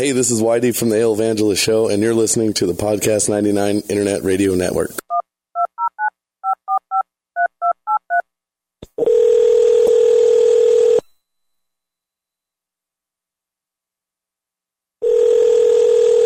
[0.00, 3.28] Hey, this is Whitey from the Ale Evangelist Show, and you're listening to the Podcast
[3.28, 4.92] 99 Internet Radio Network.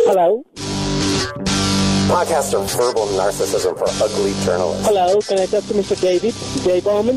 [0.06, 0.44] Hello.
[2.06, 4.86] Podcast of verbal narcissism for ugly journalists.
[4.86, 5.20] Hello.
[5.20, 6.00] Can I talk to Mr.
[6.00, 6.32] David?
[6.64, 7.16] Dave Bowman?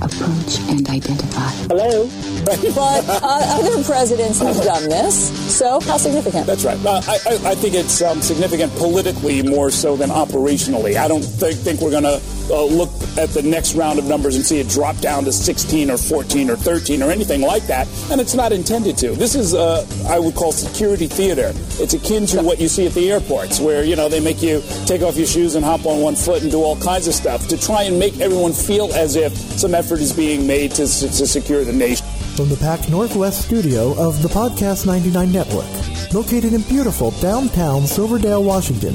[0.00, 1.50] Approach and identify.
[1.66, 2.08] Hello.
[2.44, 5.56] But uh, other presidents have done this.
[5.58, 6.46] So, how significant?
[6.46, 6.78] That's right.
[6.84, 10.96] Uh, I, I, I, think it's um, significant politically more so than operationally.
[10.96, 14.36] I don't think, think we're going to uh, look at the next round of numbers
[14.36, 17.88] and see it drop down to 16 or 14 or 13 or anything like that.
[18.10, 19.12] And it's not intended to.
[19.12, 21.52] This is, uh, I would call security theater.
[21.80, 24.62] It's akin to what you see at the airports, where you know they make you
[24.86, 27.46] take off your shoes and hop on one foot and do all kinds of stuff
[27.48, 31.26] to try and make everyone feel as if some effort is being made to, to
[31.26, 32.06] secure the nation
[32.38, 38.44] from the Pac Northwest studio of the Podcast 99 Network, located in beautiful downtown Silverdale,
[38.44, 38.94] Washington.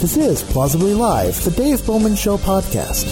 [0.00, 3.04] This is Plausibly Live, the Dave Bowman Show podcast.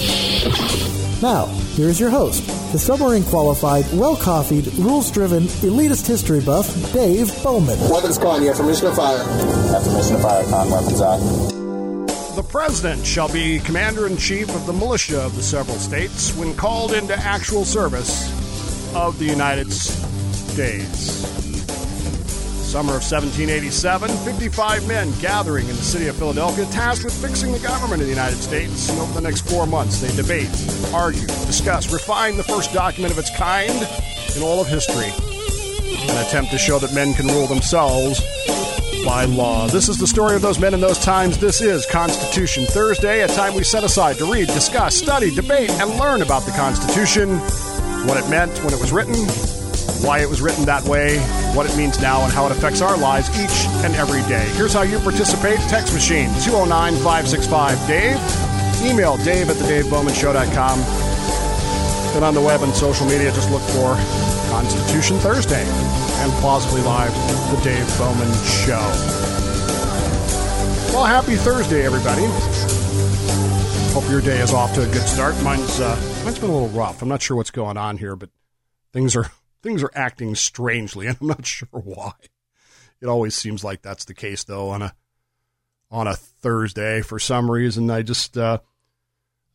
[1.21, 7.33] Now, here's your host, the submarine qualified, well coffeed, rules driven, elitist history buff, Dave
[7.43, 7.77] Bowman.
[7.91, 9.19] Weapons con, you have permission to fire.
[9.19, 12.07] Have permission to fire, con, weapons on.
[12.37, 16.55] The President shall be Commander in Chief of the militia of the several states when
[16.55, 18.31] called into actual service
[18.95, 21.36] of the United States.
[22.67, 27.61] Summer of 1787, 55 men gathering in the city of Philadelphia tasked with fixing the
[27.61, 28.89] government of the United States.
[28.89, 30.51] And over the next four months, they debate,
[30.93, 33.71] argue, discuss, refine the first document of its kind
[34.37, 35.13] in all of history.
[36.11, 38.21] An attempt to show that men can rule themselves
[39.05, 39.69] by law.
[39.69, 41.39] This is the story of those men in those times.
[41.39, 45.97] This is Constitution Thursday, a time we set aside to read, discuss, study, debate, and
[46.01, 47.39] learn about the Constitution
[48.09, 49.15] what it meant when it was written,
[50.05, 51.19] why it was written that way,
[51.55, 54.47] what it means now, and how it affects our lives each and every day.
[54.55, 55.59] Here's how you participate.
[55.69, 58.17] Text machine 209 565 Dave.
[58.83, 60.79] Email dave at thedavebowmanshow.com.
[62.17, 63.97] And on the web and social media, just look for
[64.51, 67.13] Constitution Thursday and Plausibly Live,
[67.51, 68.81] The Dave Bowman Show.
[70.93, 72.25] Well, happy Thursday, everybody.
[73.93, 75.35] Hope your day is off to a good start.
[75.43, 77.03] Mine's uh, mine's been a little rough.
[77.03, 78.31] I'm not sure what's going on here, but
[78.93, 79.31] things are
[79.63, 82.13] things are acting strangely, and I'm not sure why.
[83.01, 84.95] It always seems like that's the case, though, on a
[85.91, 87.91] on a Thursday for some reason.
[87.91, 88.59] I just uh,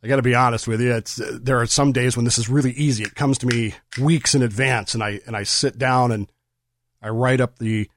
[0.03, 0.93] I got to be honest with you.
[0.93, 3.03] It's there are some days when this is really easy.
[3.03, 6.31] It comes to me weeks in advance, and I and I sit down and
[7.01, 7.89] I write up the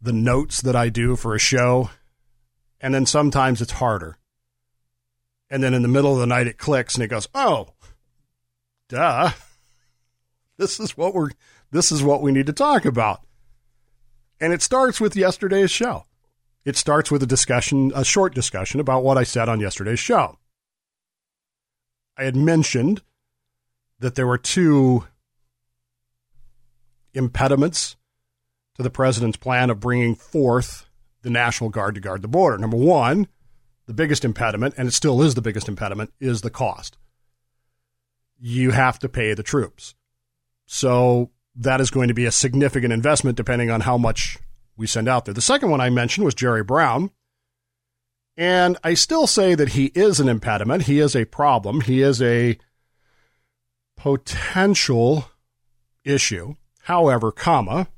[0.00, 1.90] the notes that I do for a show,
[2.80, 4.16] and then sometimes it's harder
[5.50, 7.70] and then in the middle of the night it clicks and it goes, "Oh,
[8.88, 9.32] duh.
[10.60, 11.30] This is what we're
[11.70, 13.22] this is what we need to talk about."
[14.40, 16.04] And it starts with yesterday's show.
[16.64, 20.38] It starts with a discussion, a short discussion about what I said on yesterday's show.
[22.16, 23.02] I had mentioned
[23.98, 25.06] that there were two
[27.14, 27.96] impediments
[28.74, 30.86] to the president's plan of bringing forth
[31.22, 32.58] the National Guard to guard the border.
[32.58, 33.28] Number one,
[33.86, 36.98] the biggest impediment, and it still is the biggest impediment, is the cost.
[38.38, 39.94] You have to pay the troops.
[40.72, 44.38] So that is going to be a significant investment depending on how much
[44.76, 45.34] we send out there.
[45.34, 47.10] The second one I mentioned was Jerry Brown.
[48.36, 50.84] And I still say that he is an impediment.
[50.84, 51.80] He is a problem.
[51.80, 52.56] He is a
[53.96, 55.24] potential
[56.04, 56.54] issue.
[56.82, 57.88] However, comma,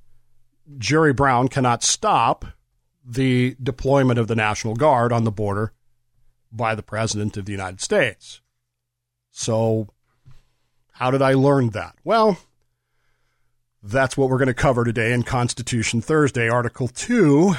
[0.78, 2.46] Jerry Brown cannot stop
[3.04, 5.74] the deployment of the National Guard on the border
[6.50, 8.40] by the President of the United States.
[9.30, 9.88] So,
[10.92, 11.96] how did I learn that?
[12.02, 12.38] Well,
[13.82, 17.54] that's what we're going to cover today in Constitution Thursday, Article 2,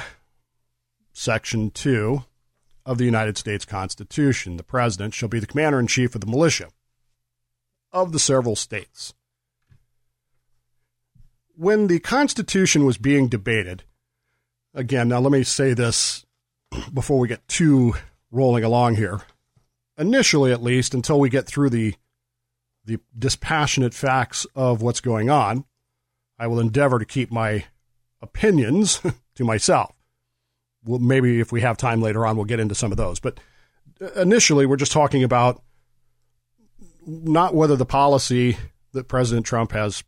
[1.12, 2.24] Section 2
[2.86, 4.56] of the United States Constitution.
[4.56, 6.68] The President shall be the Commander in Chief of the militia
[7.92, 9.12] of the several states.
[11.56, 13.84] When the Constitution was being debated,
[14.72, 16.24] again, now let me say this
[16.92, 17.94] before we get too
[18.30, 19.20] rolling along here.
[19.96, 21.94] Initially, at least, until we get through the
[22.86, 25.64] the dispassionate facts of what's going on,
[26.44, 27.64] I will endeavor to keep my
[28.20, 29.00] opinions
[29.36, 29.94] to myself.
[30.84, 33.18] Well, maybe if we have time later on, we'll get into some of those.
[33.18, 33.40] But
[33.98, 35.62] uh, initially, we're just talking about
[37.06, 38.58] not whether the policy
[38.92, 40.04] that President Trump has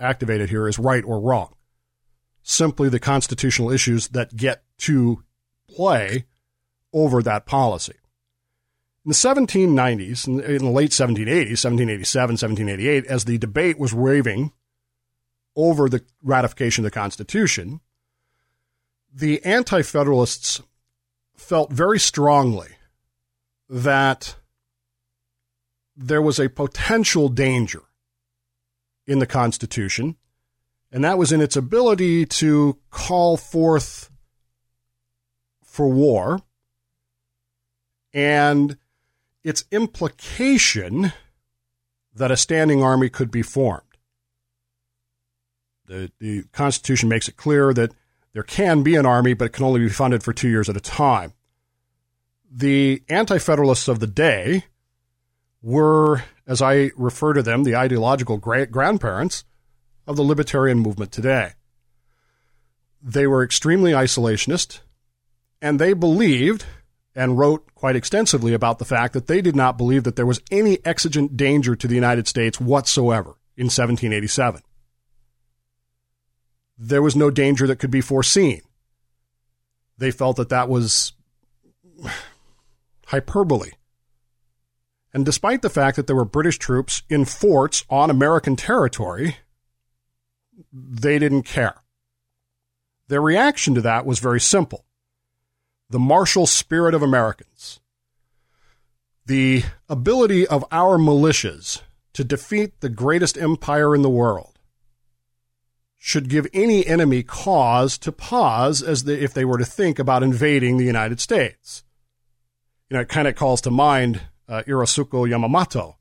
[0.00, 1.54] activated here is right or wrong.
[2.42, 5.22] Simply the constitutional issues that get to
[5.68, 6.24] play
[6.94, 7.96] over that policy.
[9.04, 14.50] In the 1790s, in the late 1780s, 1787, 1788, as the debate was raving
[15.56, 17.80] over the ratification of the Constitution,
[19.12, 20.62] the Anti Federalists
[21.36, 22.68] felt very strongly
[23.68, 24.36] that
[25.96, 27.82] there was a potential danger
[29.06, 30.16] in the Constitution,
[30.90, 34.10] and that was in its ability to call forth
[35.62, 36.40] for war
[38.12, 38.76] and
[39.42, 41.12] its implication
[42.14, 43.82] that a standing army could be formed.
[45.92, 47.92] The, the Constitution makes it clear that
[48.32, 50.76] there can be an army, but it can only be funded for two years at
[50.76, 51.34] a time.
[52.50, 54.64] The Anti Federalists of the day
[55.60, 59.44] were, as I refer to them, the ideological grandparents
[60.06, 61.50] of the libertarian movement today.
[63.02, 64.80] They were extremely isolationist,
[65.60, 66.64] and they believed
[67.14, 70.40] and wrote quite extensively about the fact that they did not believe that there was
[70.50, 74.62] any exigent danger to the United States whatsoever in 1787.
[76.78, 78.62] There was no danger that could be foreseen.
[79.98, 81.12] They felt that that was
[83.06, 83.72] hyperbole.
[85.14, 89.36] And despite the fact that there were British troops in forts on American territory,
[90.72, 91.82] they didn't care.
[93.08, 94.84] Their reaction to that was very simple
[95.90, 97.78] the martial spirit of Americans,
[99.26, 101.82] the ability of our militias
[102.14, 104.51] to defeat the greatest empire in the world
[106.04, 110.24] should give any enemy cause to pause as the, if they were to think about
[110.24, 111.84] invading the United States.
[112.90, 115.94] You know, it kind of calls to mind uh, Isoroku Yamamoto,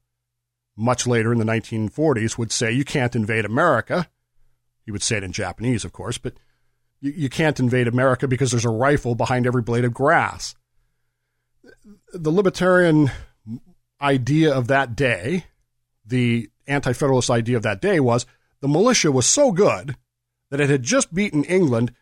[0.75, 4.09] much later in the 1940s, would say, You can't invade America.
[4.85, 6.33] He would say it in Japanese, of course, but
[6.99, 10.55] you, you can't invade America because there's a rifle behind every blade of grass.
[12.11, 13.11] The libertarian
[14.01, 15.45] idea of that day,
[16.03, 18.25] the anti federalist idea of that day was
[18.61, 19.95] the militia was so good
[20.49, 21.93] that it had just beaten England.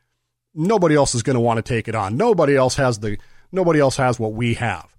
[0.54, 2.18] Nobody else is going to want to take it on.
[2.18, 3.18] Nobody else has the
[3.52, 4.96] nobody else has what we have.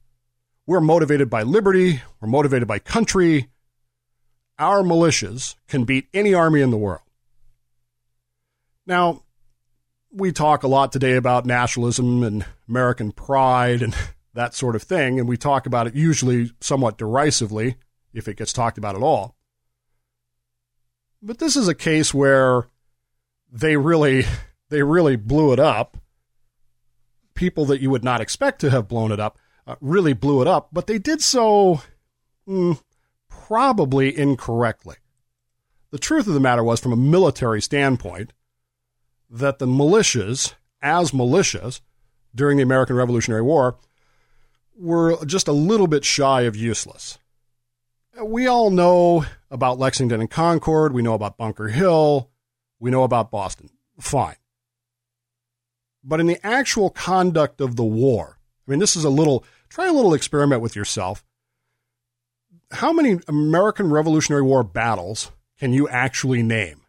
[0.66, 3.48] We're motivated by liberty, we're motivated by country.
[4.58, 7.00] Our militias can beat any army in the world.
[8.86, 9.22] Now,
[10.12, 13.96] we talk a lot today about nationalism and American pride and
[14.34, 17.76] that sort of thing, and we talk about it usually somewhat derisively
[18.12, 19.36] if it gets talked about at all.
[21.22, 22.66] But this is a case where
[23.50, 24.24] they really
[24.68, 25.96] they really blew it up.
[27.34, 30.48] People that you would not expect to have blown it up uh, really blew it
[30.48, 31.80] up, but they did so
[32.46, 32.80] mm,
[33.28, 34.96] probably incorrectly.
[35.90, 38.32] The truth of the matter was, from a military standpoint,
[39.28, 41.80] that the militias, as militias
[42.34, 43.76] during the American Revolutionary War,
[44.76, 47.18] were just a little bit shy of useless.
[48.18, 50.92] We all know about Lexington and Concord.
[50.92, 52.30] We know about Bunker Hill.
[52.78, 53.70] We know about Boston.
[53.98, 54.36] Fine.
[56.02, 59.86] But in the actual conduct of the war, I mean, this is a little, try
[59.86, 61.24] a little experiment with yourself.
[62.72, 66.80] How many American Revolutionary War battles can you actually name?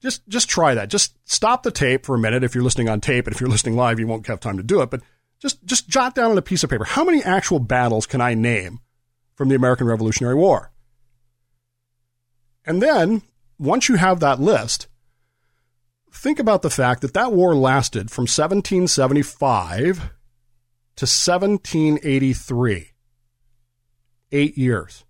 [0.00, 0.88] just just try that.
[0.88, 3.50] Just stop the tape for a minute if you're listening on tape, and if you're
[3.50, 4.90] listening live, you won't have time to do it.
[4.90, 5.02] But
[5.40, 8.34] just just jot down on a piece of paper how many actual battles can I
[8.34, 8.80] name
[9.34, 10.72] from the American Revolutionary War,
[12.64, 13.22] and then
[13.58, 14.88] once you have that list,
[16.12, 20.10] think about the fact that that war lasted from 1775
[20.96, 22.90] to 1783,
[24.32, 25.04] eight years.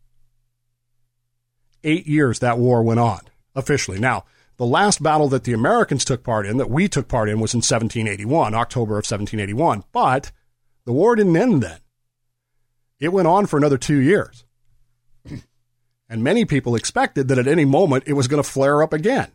[1.85, 3.21] Eight years that war went on
[3.55, 3.99] officially.
[3.99, 4.25] Now,
[4.57, 7.53] the last battle that the Americans took part in, that we took part in, was
[7.53, 9.85] in 1781, October of 1781.
[9.93, 10.33] But
[10.85, 11.79] the war didn't end then.
[12.99, 14.45] It went on for another two years.
[16.09, 19.33] And many people expected that at any moment it was going to flare up again.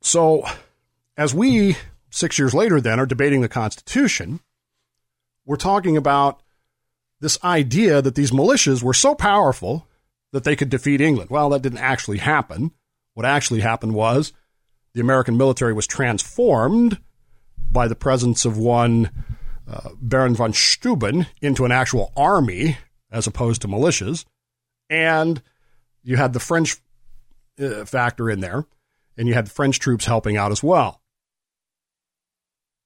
[0.00, 0.44] So,
[1.16, 1.76] as we,
[2.10, 4.40] six years later, then, are debating the Constitution,
[5.46, 6.42] we're talking about
[7.20, 9.86] this idea that these militias were so powerful
[10.32, 11.30] that they could defeat England.
[11.30, 12.72] Well, that didn't actually happen.
[13.14, 14.32] What actually happened was
[14.94, 16.98] the American military was transformed
[17.70, 19.10] by the presence of one
[19.70, 22.78] uh, Baron von Steuben into an actual army
[23.10, 24.24] as opposed to militias.
[24.90, 25.42] And
[26.02, 26.76] you had the French
[27.60, 28.64] uh, factor in there,
[29.16, 31.02] and you had the French troops helping out as well.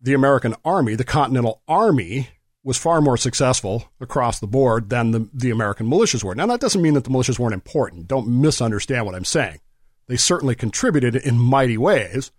[0.01, 2.29] The American Army, the Continental Army,
[2.65, 6.35] was far more successful across the board than the, the American militias were.
[6.35, 8.07] Now, that doesn't mean that the militias weren't important.
[8.07, 9.59] Don't misunderstand what I'm saying.
[10.07, 12.31] They certainly contributed in mighty ways.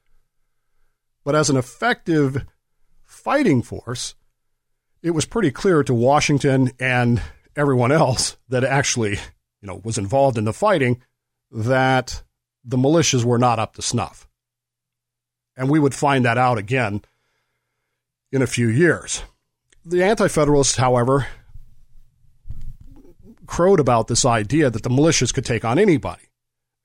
[1.23, 2.45] But as an effective
[3.01, 4.15] fighting force,
[5.01, 7.21] it was pretty clear to Washington and
[7.55, 9.11] everyone else that actually,
[9.61, 11.01] you know, was involved in the fighting
[11.51, 12.23] that
[12.63, 14.27] the militias were not up to snuff.
[15.55, 17.01] And we would find that out again
[18.31, 19.23] in a few years.
[19.85, 21.27] The Anti Federalists, however,
[23.45, 26.23] crowed about this idea that the militias could take on anybody.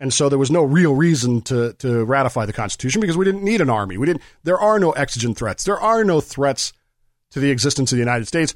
[0.00, 3.42] And so there was no real reason to, to ratify the Constitution because we didn't
[3.42, 3.98] need an army.
[3.98, 5.64] We didn't, there are no exigent threats.
[5.64, 6.72] There are no threats
[7.30, 8.54] to the existence of the United States.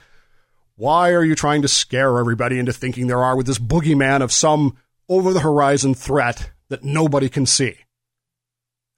[0.77, 4.33] Why are you trying to scare everybody into thinking there are with this boogeyman of
[4.33, 4.77] some
[5.09, 7.77] over the horizon threat that nobody can see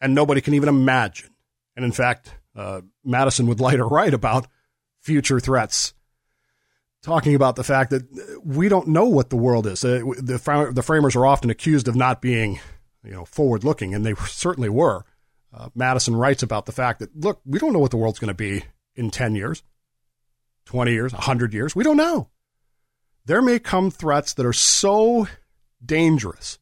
[0.01, 1.31] and nobody can even imagine?
[1.77, 4.47] And in fact, uh, Madison would later write about
[5.05, 5.93] future threats,
[7.03, 9.85] talking about the fact that we don't know what the world is.
[9.85, 12.59] Uh, the, the framers are often accused of not being,
[13.05, 15.05] you know, forward looking, and they certainly were.
[15.53, 18.29] Uh, Madison writes about the fact that, look, we don't know what the world's going
[18.29, 18.65] to be
[18.97, 19.63] in 10 years,
[20.65, 21.77] 20 years, 100 years.
[21.77, 22.31] We don't know.
[23.27, 25.29] There may come threats that are so
[25.85, 26.59] dangerous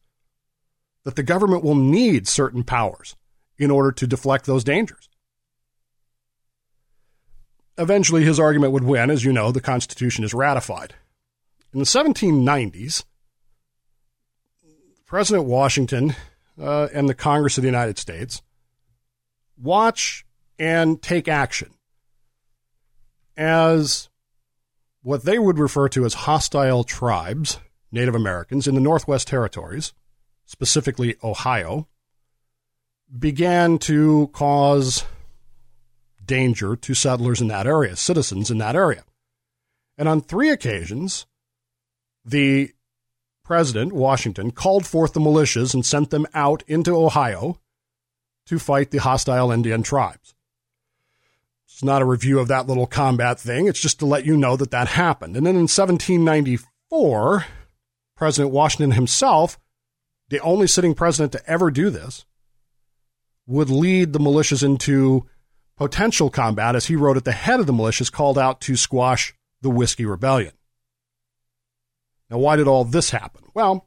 [1.05, 3.15] that the government will need certain powers
[3.57, 5.09] in order to deflect those dangers
[7.77, 9.09] eventually his argument would win.
[9.09, 10.95] As you know, the Constitution is ratified.
[11.73, 13.03] In the 1790s,
[15.05, 16.15] President Washington
[16.59, 18.41] uh, and the Congress of the United States
[19.57, 20.25] watch
[20.59, 21.73] and take action
[23.35, 24.09] as
[25.01, 27.59] what they would refer to as hostile tribes,
[27.91, 29.93] Native Americans, in the Northwest Territories,
[30.45, 31.87] specifically Ohio,
[33.17, 35.05] began to cause
[36.25, 39.03] danger to settlers in that area, citizens in that area.
[39.97, 41.25] And on three occasions,
[42.25, 42.71] the
[43.43, 47.59] president, Washington, called forth the militias and sent them out into Ohio
[48.45, 50.33] to fight the hostile Indian tribes.
[51.65, 54.55] It's not a review of that little combat thing, it's just to let you know
[54.55, 55.35] that that happened.
[55.35, 57.45] And then in 1794,
[58.15, 59.59] President Washington himself,
[60.29, 62.25] the only sitting president to ever do this,
[63.45, 65.25] would lead the militias into
[65.83, 69.33] potential combat, as he wrote at the head of the militias, called out to squash
[69.61, 70.53] the Whiskey Rebellion.
[72.29, 73.43] Now, why did all this happen?
[73.53, 73.85] Well,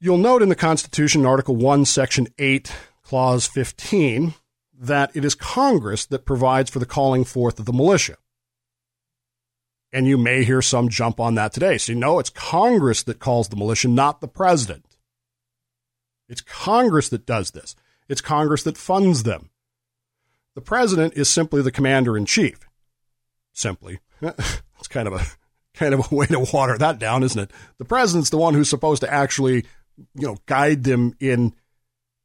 [0.00, 2.70] you'll note in the Constitution, Article 1, Section 8,
[3.02, 4.34] Clause 15,
[4.78, 8.18] that it is Congress that provides for the calling forth of the militia.
[9.94, 11.78] And you may hear some jump on that today.
[11.78, 14.98] So, you know, it's Congress that calls the militia, not the president.
[16.28, 17.74] It's Congress that does this.
[18.10, 19.48] It's Congress that funds them.
[20.54, 22.68] The president is simply the commander in chief.
[23.52, 24.00] Simply.
[24.80, 25.24] It's kind of a
[25.78, 27.50] kind of a way to water that down, isn't it?
[27.78, 29.64] The president's the one who's supposed to actually,
[29.96, 31.54] you know, guide them in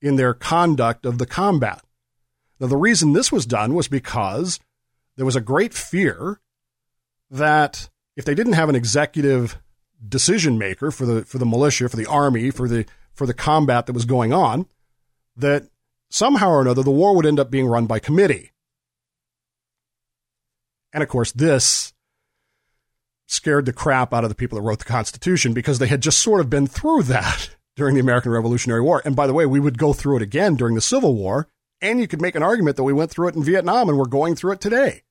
[0.02, 1.82] in their conduct of the combat.
[2.60, 4.60] Now the reason this was done was because
[5.16, 6.42] there was a great fear
[7.32, 9.58] that if they didn't have an executive
[10.06, 13.86] decision maker for the for the militia, for the army, for the for the combat
[13.86, 14.66] that was going on,
[15.38, 15.69] that
[16.10, 18.52] somehow or another, the war would end up being run by committee.
[20.92, 21.94] And of course, this
[23.28, 26.20] scared the crap out of the people that wrote the Constitution because they had just
[26.20, 29.02] sort of been through that during the American Revolutionary War.
[29.06, 31.48] And by the way, we would go through it again during the Civil War.
[31.82, 34.06] And you could make an argument that we went through it in Vietnam and we're
[34.06, 35.04] going through it today.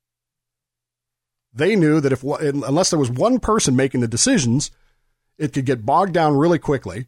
[1.55, 4.71] They knew that if unless there was one person making the decisions,
[5.39, 7.07] it could get bogged down really quickly.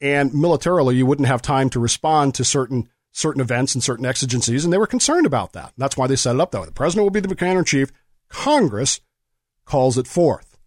[0.00, 4.64] And militarily, you wouldn't have time to respond to certain certain events and certain exigencies,
[4.64, 5.72] and they were concerned about that.
[5.76, 6.66] That's why they set it up that way.
[6.66, 7.90] The president will be the commander in chief.
[8.28, 9.00] Congress
[9.64, 10.58] calls it forth.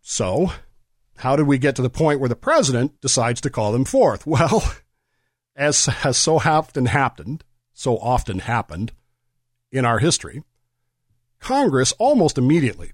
[0.00, 0.52] So,
[1.18, 4.26] how did we get to the point where the president decides to call them forth?
[4.30, 4.72] Well,
[5.56, 8.92] as has so often happened, so often happened
[9.70, 10.42] in our history,
[11.38, 12.92] Congress almost immediately,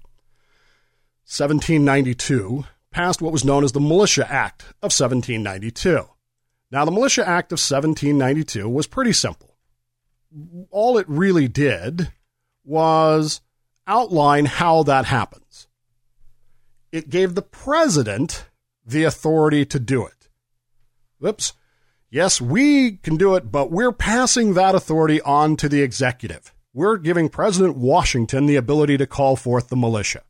[1.25, 6.07] 1792, passed what was known as the Militia Act of 1792.
[6.69, 9.55] Now, the Militia Act of 1792 was pretty simple.
[10.69, 12.11] All it really did
[12.65, 13.41] was
[13.85, 15.67] outline how that happens.
[16.91, 18.45] It gave the president
[18.85, 20.29] the authority to do it.
[21.19, 21.53] Whoops.
[22.09, 26.53] Yes, we can do it, but we're passing that authority on to the executive.
[26.73, 30.21] We're giving President Washington the ability to call forth the militia.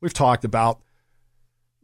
[0.00, 0.80] We've talked about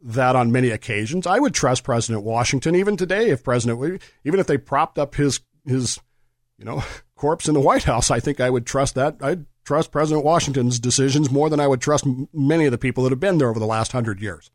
[0.01, 1.27] that on many occasions.
[1.27, 5.41] I would trust President Washington even today if President even if they propped up his
[5.65, 5.99] his
[6.57, 6.83] you know
[7.15, 8.11] corpse in the White House.
[8.11, 9.17] I think I would trust that.
[9.21, 13.11] I'd trust President Washington's decisions more than I would trust many of the people that
[13.11, 14.49] have been there over the last hundred years.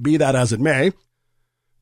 [0.00, 0.92] Be that as it may,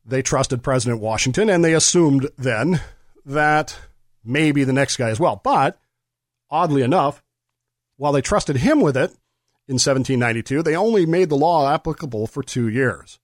[0.04, 2.80] they trusted President Washington and they assumed then
[3.24, 3.76] that
[4.24, 5.40] maybe the next guy as well.
[5.42, 5.78] But
[6.50, 7.22] oddly enough,
[7.96, 9.14] while they trusted him with it,
[9.70, 13.20] in 1792, they only made the law applicable for two years.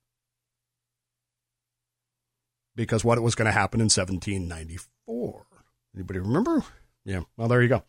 [2.73, 5.45] Because what was going to happen in 1794?
[5.93, 6.63] Anybody remember?
[7.03, 7.83] Yeah, well, there you go.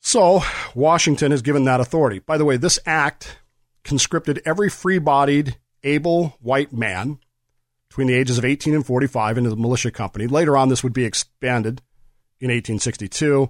[0.00, 0.42] So,
[0.74, 2.18] Washington has given that authority.
[2.18, 3.38] By the way, this act
[3.82, 7.18] conscripted every free bodied, able white man
[7.88, 10.26] between the ages of 18 and 45 into the militia company.
[10.26, 11.80] Later on, this would be expanded
[12.40, 13.48] in 1862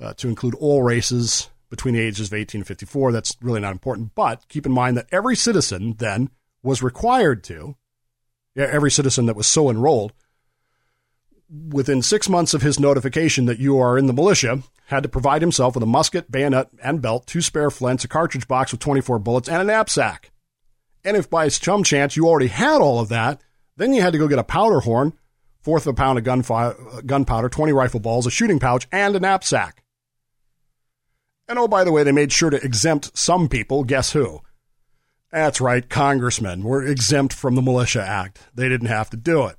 [0.00, 3.12] uh, to include all races between the ages of 18 and 54.
[3.12, 4.14] That's really not important.
[4.14, 6.30] But keep in mind that every citizen then
[6.62, 7.76] was required to,
[8.56, 10.12] every citizen that was so enrolled,
[11.70, 15.42] within six months of his notification that you are in the militia, had to provide
[15.42, 19.18] himself with a musket, bayonet, and belt, two spare flints, a cartridge box with 24
[19.18, 20.30] bullets, and a knapsack.
[21.04, 23.40] And if by some chance you already had all of that,
[23.76, 25.12] then you had to go get a powder horn,
[25.60, 26.74] fourth of a pound of uh,
[27.06, 29.82] gunpowder, 20 rifle balls, a shooting pouch, and a knapsack.
[31.48, 33.84] And oh, by the way, they made sure to exempt some people.
[33.84, 34.42] Guess who?
[35.30, 38.40] That's right, congressmen were exempt from the Militia Act.
[38.54, 39.56] They didn't have to do it.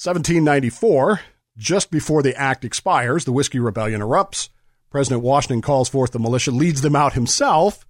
[0.00, 1.20] 1794,
[1.56, 4.48] just before the act expires, the Whiskey Rebellion erupts.
[4.90, 7.84] President Washington calls forth the militia, leads them out himself.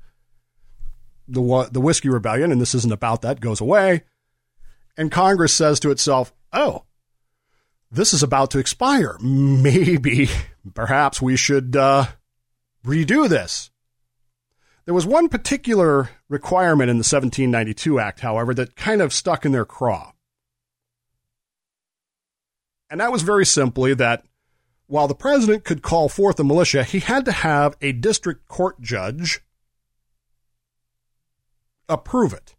[1.29, 4.05] The, the Whiskey Rebellion, and this isn't about that, goes away.
[4.97, 6.85] And Congress says to itself, oh,
[7.91, 9.17] this is about to expire.
[9.23, 10.29] Maybe,
[10.75, 12.07] perhaps we should uh,
[12.85, 13.71] redo this.
[14.85, 19.53] There was one particular requirement in the 1792 Act, however, that kind of stuck in
[19.53, 20.13] their craw.
[22.91, 24.25] And that was very simply that
[24.87, 28.81] while the president could call forth a militia, he had to have a district court
[28.81, 29.41] judge
[31.89, 32.57] approve it.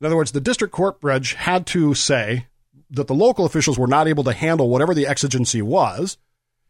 [0.00, 2.46] In other words, the district court judge had to say
[2.90, 6.16] that the local officials were not able to handle whatever the exigency was.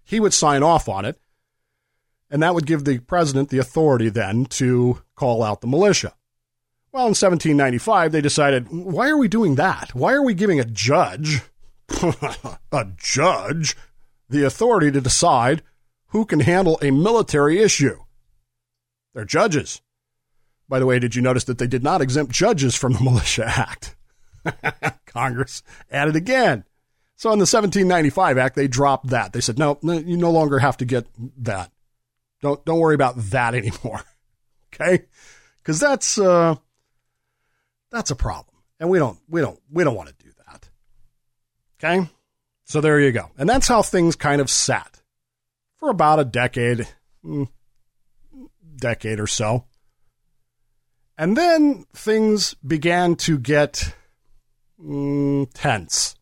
[0.08, 1.20] He would sign off on it,
[2.30, 6.14] and that would give the president the authority then to call out the militia.
[6.90, 9.94] Well, in 1795, they decided, why are we doing that?
[9.94, 11.42] Why are we giving a judge
[12.72, 13.76] a judge
[14.28, 15.62] the authority to decide
[16.08, 17.98] who can handle a military issue.
[19.14, 19.80] They're judges.
[20.68, 23.44] By the way, did you notice that they did not exempt judges from the Militia
[23.46, 23.96] Act?
[25.06, 26.64] Congress added again.
[27.18, 29.32] So in the 1795 Act, they dropped that.
[29.32, 31.04] They said, no, you no longer have to get
[31.38, 31.72] that.
[32.40, 34.02] Don't don't worry about that anymore.
[34.72, 35.04] okay,
[35.58, 36.54] because that's uh,
[37.90, 40.68] that's a problem, and we don't we don't we don't want to do that.
[41.78, 42.08] Okay.
[42.66, 43.30] So there you go.
[43.36, 45.02] And that's how things kind of sat
[45.76, 46.86] for about a decade,
[47.24, 47.48] mm,
[48.76, 49.64] decade or so.
[51.16, 53.92] And then things began to get
[54.80, 56.14] mm, tense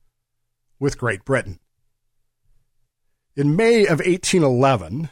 [0.78, 1.58] with Great Britain.
[3.34, 5.10] In May of 1811,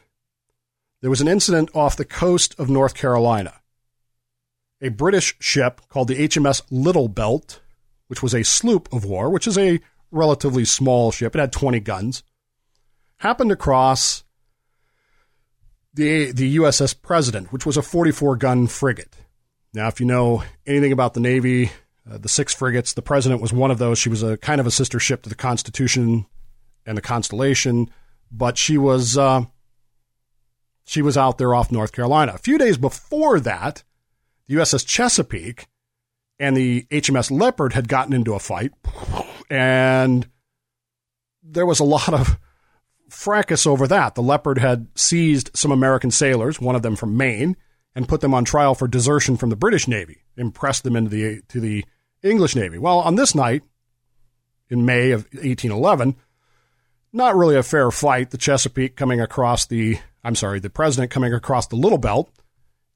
[1.00, 3.60] there was an incident off the coast of North Carolina.
[4.80, 7.60] A British ship called the HMS Little Belt,
[8.08, 11.34] which was a sloop of war, which is a relatively small ship.
[11.34, 12.22] It had 20 guns.
[13.18, 14.24] Happened to cross
[15.92, 19.16] the the USS President, which was a 44 gun frigate.
[19.72, 21.70] Now, if you know anything about the Navy,
[22.10, 23.98] uh, the six frigates, the President was one of those.
[23.98, 26.26] She was a kind of a sister ship to the Constitution
[26.86, 27.90] and the Constellation,
[28.30, 29.44] but she was uh,
[30.84, 32.32] she was out there off North Carolina.
[32.34, 33.84] A few days before that,
[34.46, 35.66] the USS Chesapeake
[36.38, 38.72] and the HMS Leopard had gotten into a fight
[39.50, 40.28] and
[41.42, 42.38] there was a lot of
[43.08, 44.14] fracas over that.
[44.14, 47.56] The Leopard had seized some American sailors, one of them from Maine,
[47.94, 51.42] and put them on trial for desertion from the British Navy, impressed them into the
[51.48, 51.84] to the
[52.24, 52.78] English Navy.
[52.78, 53.62] Well, on this night
[54.68, 56.16] in May of 1811,
[57.12, 58.30] not really a fair fight.
[58.30, 62.30] The Chesapeake coming across the I'm sorry, the President coming across the Little Belt,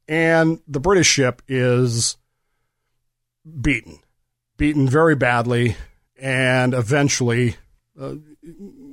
[0.09, 2.17] and the British ship is
[3.61, 3.99] beaten,
[4.57, 5.77] beaten very badly
[6.19, 7.57] and eventually,
[8.01, 8.14] uh,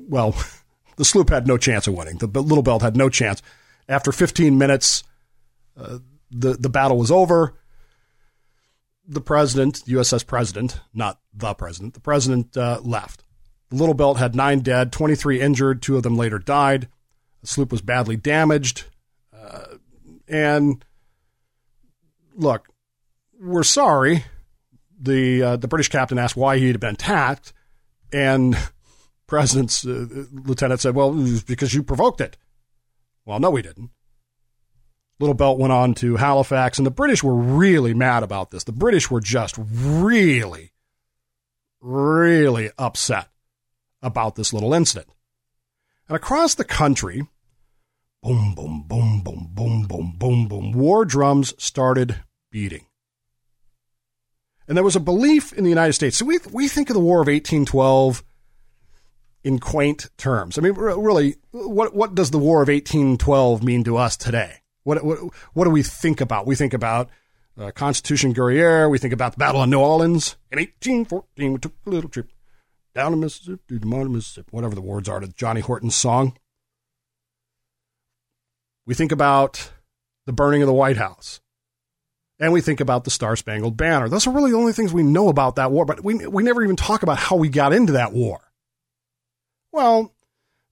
[0.09, 0.35] well,
[0.97, 2.17] the sloop had no chance of winning.
[2.17, 3.41] The Little Belt had no chance.
[3.87, 5.03] After 15 minutes,
[5.77, 7.53] uh, the the battle was over.
[9.07, 13.23] The president, USS President, not the president, the president uh, left.
[13.69, 15.81] The Little Belt had nine dead, 23 injured.
[15.81, 16.87] Two of them later died.
[17.41, 18.85] The sloop was badly damaged.
[19.33, 19.77] Uh,
[20.27, 20.83] and
[22.35, 22.67] look,
[23.39, 24.23] we're sorry
[24.99, 27.53] the uh, the British captain asked why he had been attacked,
[28.11, 28.57] and
[29.27, 31.11] President's uh, lieutenant said, "Well,
[31.47, 32.37] because you provoked it."
[33.25, 33.89] Well, no, we didn't.
[35.19, 38.65] Little Belt went on to Halifax, and the British were really mad about this.
[38.65, 40.73] The British were just really,
[41.81, 43.29] really upset
[44.01, 45.07] about this little incident.
[46.09, 47.23] And across the country,
[48.25, 50.71] Boom, boom, boom, boom, boom, boom, boom, boom.
[50.71, 52.87] War drums started beating.
[54.67, 56.17] And there was a belief in the United States.
[56.17, 58.23] So we, we think of the War of 1812
[59.43, 60.57] in quaint terms.
[60.57, 64.55] I mean, really, what, what does the War of 1812 mean to us today?
[64.85, 65.19] What, what,
[65.53, 66.45] what do we think about?
[66.45, 67.09] We think about
[67.59, 68.89] uh, Constitution Guerriere.
[68.89, 70.37] We think about the Battle of New Orleans.
[70.51, 72.29] In 1814, we took a little trip
[72.93, 76.37] down the Mississippi, to the Mississippi, whatever the words are to Johnny Horton's song.
[78.85, 79.71] We think about
[80.27, 81.41] the burning of the White House.
[82.39, 84.07] And we think about the Star Spangled Banner.
[84.07, 86.63] Those are really the only things we know about that war, but we, we never
[86.63, 88.39] even talk about how we got into that war.
[89.71, 90.14] Well,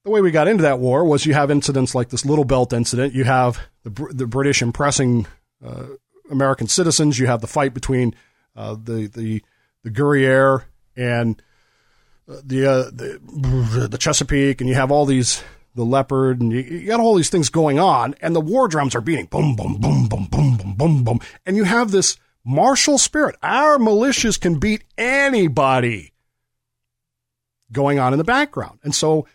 [0.04, 2.74] the way we got into that war was you have incidents like this Little Belt
[2.74, 3.14] incident.
[3.14, 5.28] You have the, the British impressing
[5.66, 5.86] uh,
[6.30, 7.18] American citizens.
[7.18, 8.14] You have the fight between
[8.56, 9.42] uh, the, the,
[9.84, 10.64] the Guerriere
[10.98, 11.42] and
[12.30, 15.44] uh, the, uh, the, the Chesapeake, and you have all these
[15.76, 18.94] the leopard, and you, you, got all these things going on, and the war drums
[18.94, 23.00] are beating boom, boom, boom, boom, boom, boom, boom, boom, and you have this martial
[23.00, 23.36] spirit.
[23.42, 26.14] Our militias can beat anybody
[27.72, 29.26] going on in the background, and so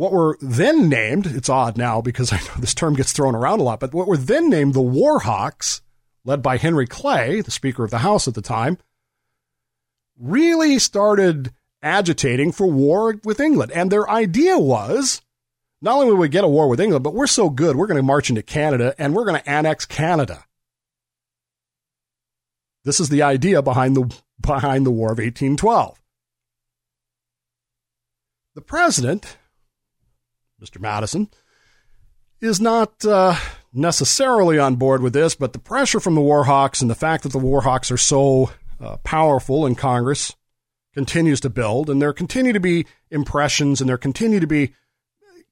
[0.00, 3.60] what were then named, it's odd now because I know this term gets thrown around
[3.60, 5.82] a lot, but what were then named the Warhawks,
[6.24, 8.78] led by Henry Clay, the Speaker of the House at the time,
[10.18, 13.72] really started agitating for war with England.
[13.72, 15.20] And their idea was
[15.82, 17.98] not only will we get a war with England, but we're so good, we're going
[17.98, 20.46] to march into Canada and we're going to annex Canada.
[22.84, 26.00] This is the idea behind the, behind the War of 1812.
[28.54, 29.36] The president,
[30.60, 30.80] Mr.
[30.80, 31.28] Madison,
[32.40, 33.36] is not uh,
[33.72, 37.32] necessarily on board with this, but the pressure from the Warhawks and the fact that
[37.32, 40.34] the Warhawks are so uh, powerful in Congress
[40.94, 44.72] continues to build, and there continue to be impressions and there continue to be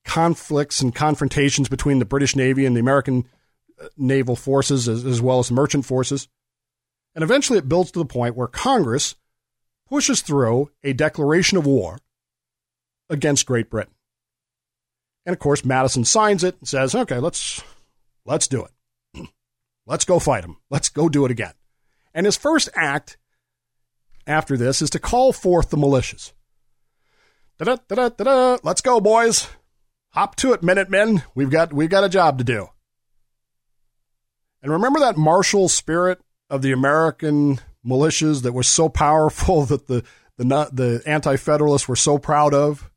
[0.04, 3.24] conflicts and confrontations between the British Navy and the American
[3.80, 6.28] uh, naval forces, as, as well as merchant forces.
[7.14, 9.14] And eventually it builds to the point where Congress
[9.88, 11.98] pushes through a declaration of war
[13.10, 13.94] against Great Britain.
[15.28, 17.62] And of course, Madison signs it and says, okay, let's,
[18.24, 19.28] let's do it.
[19.86, 20.56] let's go fight them.
[20.70, 21.52] Let's go do it again.
[22.14, 23.18] And his first act
[24.26, 26.32] after this is to call forth the militias.
[27.58, 28.60] Da-da-da-da-da.
[28.62, 29.48] Let's go, boys.
[30.12, 31.22] Hop to it, Minutemen.
[31.34, 32.68] We've got we've got a job to do.
[34.62, 40.04] And remember that martial spirit of the American militias that was so powerful that the
[40.38, 42.87] the the anti-federalists were so proud of.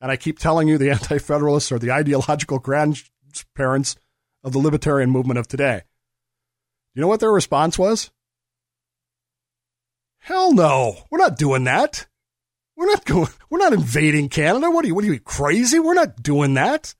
[0.00, 3.96] And I keep telling you, the anti federalists are the ideological grandparents
[4.42, 5.82] of the libertarian movement of today.
[6.94, 8.10] You know what their response was?
[10.18, 12.06] Hell no, we're not doing that.
[12.76, 13.28] We're not going.
[13.50, 14.70] We're not invading Canada.
[14.70, 14.94] What are you?
[14.94, 15.78] What are you crazy?
[15.78, 16.94] We're not doing that.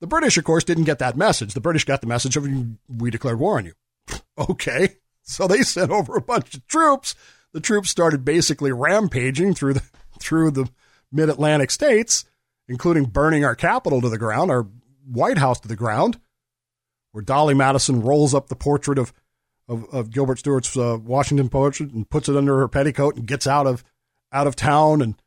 [0.00, 1.54] The British, of course, didn't get that message.
[1.54, 2.48] The British got the message of
[2.88, 3.74] we declared war on you.
[4.50, 7.14] okay, so they sent over a bunch of troops.
[7.52, 9.82] The troops started basically rampaging through the
[10.18, 10.68] through the
[11.12, 12.24] mid Atlantic states,
[12.68, 14.66] including burning our capital to the ground, our
[15.06, 16.20] White House to the ground,
[17.12, 19.12] where Dolley Madison rolls up the portrait of,
[19.68, 23.46] of, of Gilbert Stuart's uh, Washington portrait and puts it under her petticoat and gets
[23.46, 23.84] out of
[24.32, 25.20] out of town and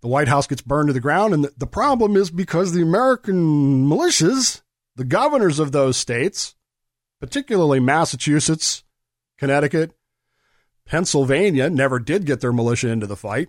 [0.00, 1.34] the White House gets burned to the ground.
[1.34, 4.62] And the problem is because the American militias,
[4.96, 6.54] the governors of those states,
[7.20, 8.84] particularly Massachusetts,
[9.38, 9.92] Connecticut,
[10.86, 13.48] Pennsylvania, never did get their militia into the fight.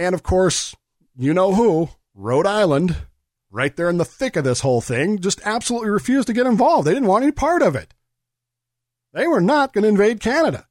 [0.00, 0.74] And of course,
[1.14, 2.96] you know who, Rhode Island,
[3.50, 6.86] right there in the thick of this whole thing, just absolutely refused to get involved.
[6.86, 7.92] They didn't want any part of it.
[9.12, 10.66] They were not going to invade Canada.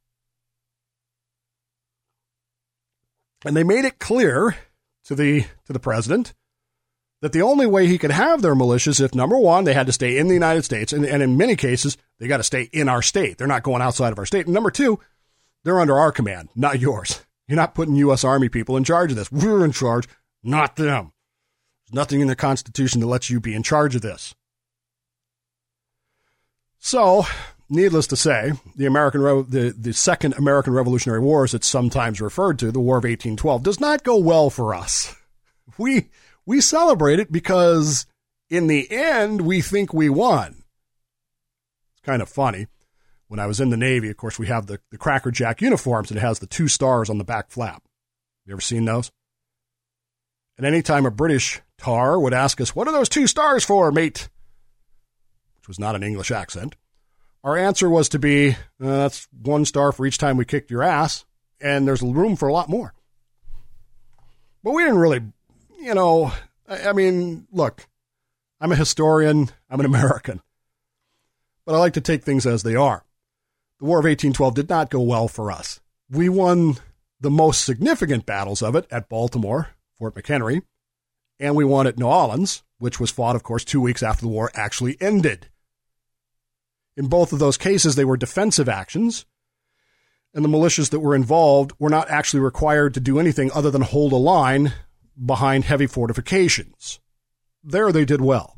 [3.46, 4.58] And they made it clear
[5.06, 6.34] to the to the president
[7.22, 9.94] that the only way he could have their militias if number one they had to
[9.94, 12.90] stay in the United States and, and in many cases they got to stay in
[12.90, 13.38] our state.
[13.38, 14.48] They're not going outside of our state.
[14.48, 15.00] And number two,
[15.64, 17.22] they're under our command, not yours.
[17.50, 18.24] You're not putting U.S.
[18.24, 19.32] Army people in charge of this.
[19.32, 20.08] We're in charge,
[20.44, 21.14] not them.
[21.88, 24.36] There's nothing in the Constitution that lets you be in charge of this.
[26.78, 27.26] So,
[27.68, 32.60] needless to say, the American the, the Second American Revolutionary War, as it's sometimes referred
[32.60, 35.16] to, the War of 1812, does not go well for us.
[35.78, 36.10] We
[36.46, 38.06] we celebrate it because
[38.50, 40.64] in the end we think we won.
[41.94, 42.68] It's kind of funny
[43.30, 46.10] when I was in the Navy, of course, we have the, the Cracker Jack uniforms
[46.12, 47.84] and it has the two stars on the back flap.
[48.46, 49.12] You ever seen those?
[50.58, 54.30] And anytime a British tar would ask us, What are those two stars for, mate?
[55.58, 56.76] Which was not an English accent.
[57.44, 60.84] Our answer was to be, uh, That's one star for each time we kicked your
[60.84, 61.24] ass,
[61.62, 62.94] and there's room for a lot more.
[64.64, 65.22] But we didn't really,
[65.80, 66.34] you know,
[66.68, 67.88] I, I mean, look,
[68.60, 70.42] I'm a historian, I'm an American.
[71.66, 73.06] But I like to take things as they are.
[73.80, 75.80] The War of 1812 did not go well for us.
[76.10, 76.78] We won
[77.22, 80.64] the most significant battles of it at Baltimore, Fort McHenry,
[81.40, 84.28] and we won at New Orleans, which was fought, of course, two weeks after the
[84.28, 85.48] war actually ended.
[86.98, 89.26] In both of those cases, they were defensive actions,
[90.34, 93.82] and the militias that were involved were not actually required to do anything other than
[93.82, 94.74] hold a line
[95.26, 97.00] behind heavy fortifications.
[97.64, 98.58] There they did well.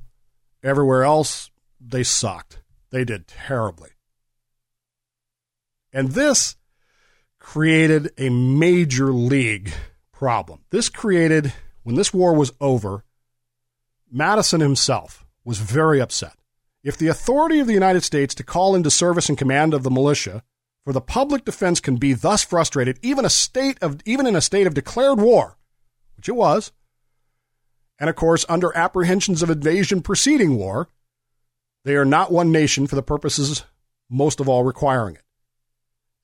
[0.63, 2.59] Everywhere else, they sucked.
[2.89, 3.91] They did terribly.
[5.93, 6.55] And this
[7.39, 9.73] created a major league
[10.11, 10.61] problem.
[10.69, 13.03] This created, when this war was over,
[14.11, 16.37] Madison himself was very upset.
[16.83, 19.91] If the authority of the United States to call into service and command of the
[19.91, 20.43] militia
[20.83, 24.41] for the public defense can be thus frustrated, even a state of even in a
[24.41, 25.57] state of declared war,
[26.15, 26.71] which it was,
[27.99, 30.89] and of course under apprehensions of invasion preceding war,
[31.83, 33.63] they are not one nation for the purposes
[34.09, 35.23] most of all requiring it.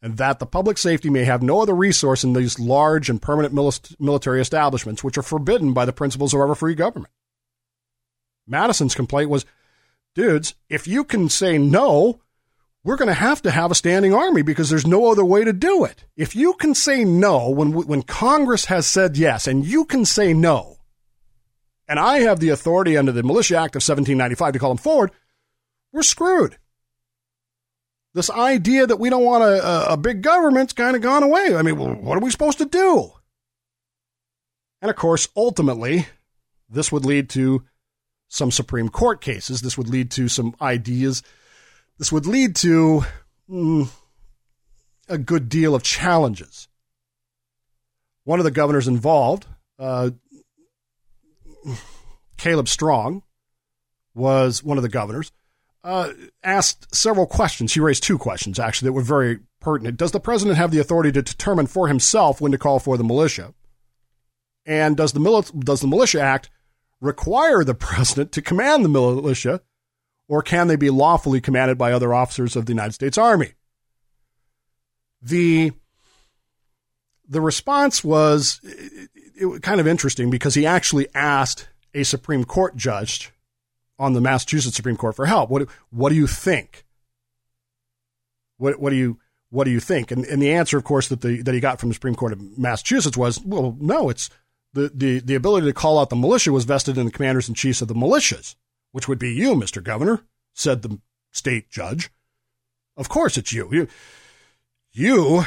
[0.02, 3.54] And that the public safety may have no other resource in these large and permanent
[4.00, 7.12] military establishments, which are forbidden by the principles of our free government.
[8.46, 9.46] Madison's complaint was,
[10.14, 12.22] dudes, if you can say no,
[12.84, 15.52] we're going to have to have a standing army because there's no other way to
[15.52, 16.06] do it.
[16.16, 20.34] If you can say no when when Congress has said yes and you can say
[20.34, 20.78] no,
[21.88, 25.12] and I have the authority under the Militia Act of 1795 to call them forward,
[25.92, 26.58] we're screwed.
[28.18, 31.56] This idea that we don't want a, a big government's kind of gone away.
[31.56, 33.12] I mean, what are we supposed to do?
[34.82, 36.08] And of course, ultimately,
[36.68, 37.64] this would lead to
[38.28, 39.62] some Supreme Court cases.
[39.62, 41.22] This would lead to some ideas.
[42.00, 43.04] This would lead to
[43.48, 43.88] mm,
[45.08, 46.70] a good deal of challenges.
[48.24, 49.46] One of the governors involved,
[49.78, 50.10] uh,
[52.38, 53.22] Caleb Strong,
[54.16, 55.32] was one of the governors
[55.88, 56.12] uh,
[56.44, 57.74] asked several questions.
[57.74, 59.96] He raised two questions, actually, that were very pertinent.
[59.96, 63.06] Does the president have the authority to determine for himself when to call for the
[63.06, 63.54] militia?
[64.66, 66.50] And does the, mili- does the Militia Act
[67.00, 69.62] require the president to command the militia,
[70.28, 73.54] or can they be lawfully commanded by other officers of the United States Army?
[75.22, 75.72] The
[77.30, 82.78] the response was it, it, kind of interesting because he actually asked a Supreme Court
[82.78, 83.34] judge
[84.00, 85.50] on the Massachusetts Supreme Court for help.
[85.50, 86.86] What what do you think?
[88.58, 90.12] What what do you what do you think?
[90.12, 92.34] And and the answer, of course, that the that he got from the Supreme Court
[92.34, 94.30] of Massachusetts was, well, no, it's
[94.74, 97.56] the the the ability to call out the militia was vested in the commanders in
[97.56, 98.56] chiefs of the militias,
[98.92, 100.22] which would be you, Mister Governor,
[100.54, 101.00] said the
[101.32, 102.10] state judge.
[102.96, 103.70] Of course, it's you.
[103.72, 103.88] You
[104.92, 105.44] you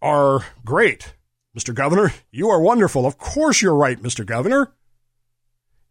[0.00, 1.14] are great,
[1.58, 1.74] Mr.
[1.74, 2.12] Governor.
[2.30, 3.06] You are wonderful.
[3.06, 4.24] Of course, you're right, Mr.
[4.24, 4.72] Governor.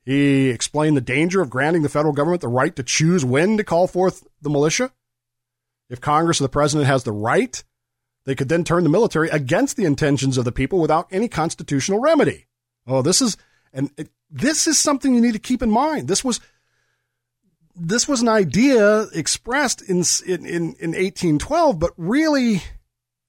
[0.05, 3.63] He explained the danger of granting the federal government the right to choose when to
[3.63, 4.91] call forth the militia.
[5.89, 7.63] If Congress or the president has the right,
[8.25, 11.99] they could then turn the military against the intentions of the people without any constitutional
[11.99, 12.47] remedy.
[12.85, 13.37] Oh, this is
[13.71, 16.07] and it, this is something you need to keep in mind.
[16.07, 16.39] This was
[17.75, 22.61] this was an idea expressed in in in, in 1812, but really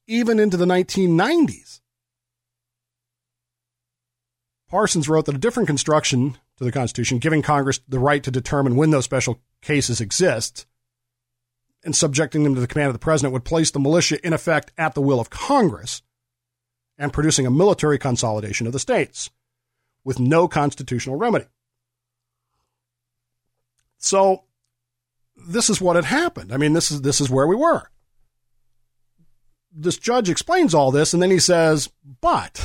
[0.07, 1.81] even into the 1990s.
[4.69, 8.77] Parsons wrote that a different construction to the Constitution, giving Congress the right to determine
[8.77, 10.67] when those special cases exist
[11.85, 14.73] and subjecting them to the command of the president would place the militia in effect
[14.79, 16.03] at the will of Congress
[16.97, 19.31] and producing a military consolidation of the states
[20.05, 21.47] with no constitutional remedy.
[23.99, 24.45] So
[25.37, 26.53] this is what had happened.
[26.53, 27.88] I mean, this is this is where we were.
[29.73, 31.90] This judge explains all this and then he says,
[32.21, 32.61] "But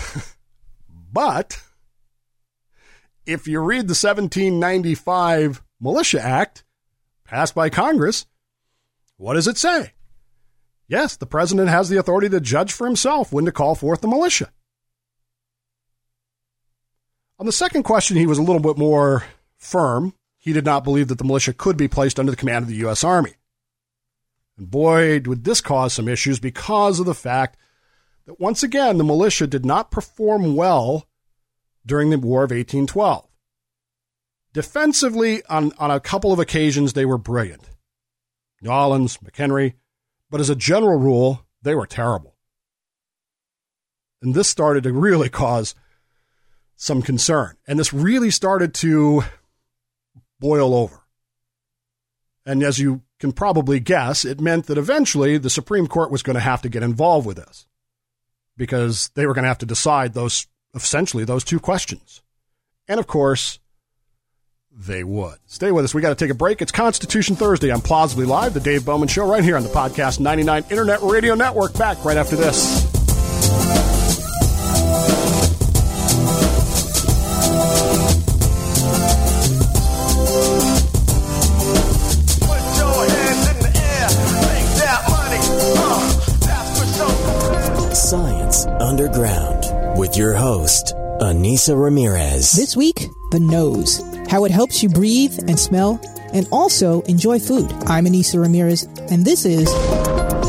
[1.12, 1.60] but
[3.29, 6.63] if you read the 1795 Militia Act
[7.23, 8.25] passed by Congress,
[9.17, 9.93] what does it say?
[10.87, 14.07] Yes, the president has the authority to judge for himself when to call forth the
[14.07, 14.51] militia.
[17.37, 19.23] On the second question, he was a little bit more
[19.57, 20.13] firm.
[20.39, 22.77] He did not believe that the militia could be placed under the command of the
[22.77, 23.03] U.S.
[23.03, 23.33] Army.
[24.57, 27.57] And boy, would this cause some issues because of the fact
[28.25, 31.07] that once again, the militia did not perform well
[31.89, 33.28] during the War of 1812.
[34.54, 37.69] Defensively, on, on a couple of occasions, they were brilliant.
[38.62, 39.73] New Orleans, McHenry,
[40.30, 42.36] but as a general rule, they were terrible.
[44.21, 45.75] And this started to really cause
[46.75, 47.58] some concern.
[47.67, 49.23] And this really started to
[50.39, 51.04] boil over.
[52.45, 56.36] And as you can probably guess, it meant that eventually the Supreme Court was going
[56.36, 57.67] to have to get involved with this
[58.58, 62.21] because they were going to have to decide those essentially those two questions.
[62.88, 63.60] And of course,
[64.71, 65.38] they would.
[65.45, 65.93] Stay with us.
[65.93, 66.62] We got to take a break.
[66.62, 70.19] It's Constitution Thursday on Plausibly Live, the Dave Bowman Show, right here on the Podcast
[70.19, 71.73] 99 Internet Radio Network.
[71.77, 72.88] Back right after this.
[88.10, 89.59] Science Underground
[89.99, 92.53] with your host, Ainissa Ramirez.
[92.53, 94.01] This week, the nose.
[94.29, 95.99] How it helps you breathe and smell
[96.31, 97.69] and also enjoy food.
[97.85, 99.69] I'm Ainissa Ramirez, and this is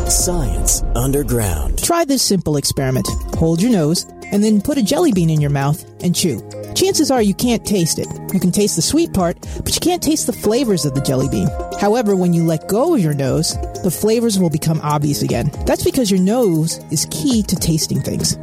[0.08, 1.82] Science Underground.
[1.82, 3.08] Try this simple experiment.
[3.34, 6.48] Hold your nose and then put a jelly bean in your mouth and chew.
[6.76, 8.06] Chances are you can't taste it.
[8.32, 11.28] You can taste the sweet part, but you can't taste the flavors of the jelly
[11.28, 11.48] bean.
[11.80, 15.50] However, when you let go of your nose, the flavors will become obvious again.
[15.66, 18.36] That's because your nose is key to tasting things.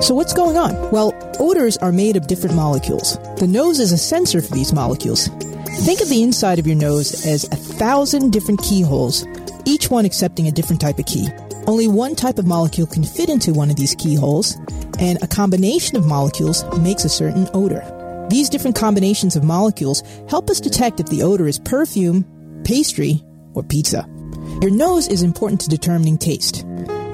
[0.00, 0.90] So what's going on?
[0.90, 3.18] Well, odors are made of different molecules.
[3.36, 5.26] The nose is a sensor for these molecules.
[5.26, 9.26] Think of the inside of your nose as a thousand different keyholes,
[9.66, 11.28] each one accepting a different type of key.
[11.66, 14.56] Only one type of molecule can fit into one of these keyholes,
[14.98, 17.84] and a combination of molecules makes a certain odor.
[18.30, 22.24] These different combinations of molecules help us detect if the odor is perfume,
[22.64, 24.08] pastry, or pizza.
[24.62, 26.64] Your nose is important to determining taste.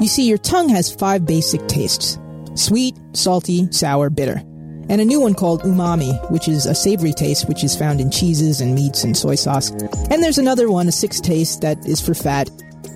[0.01, 2.19] You see, your tongue has five basic tastes
[2.57, 4.43] sweet, salty, sour, bitter.
[4.89, 8.11] And a new one called umami, which is a savory taste which is found in
[8.11, 9.71] cheeses and meats and soy sauce.
[10.11, 12.49] And there's another one, a sixth taste, that is for fat.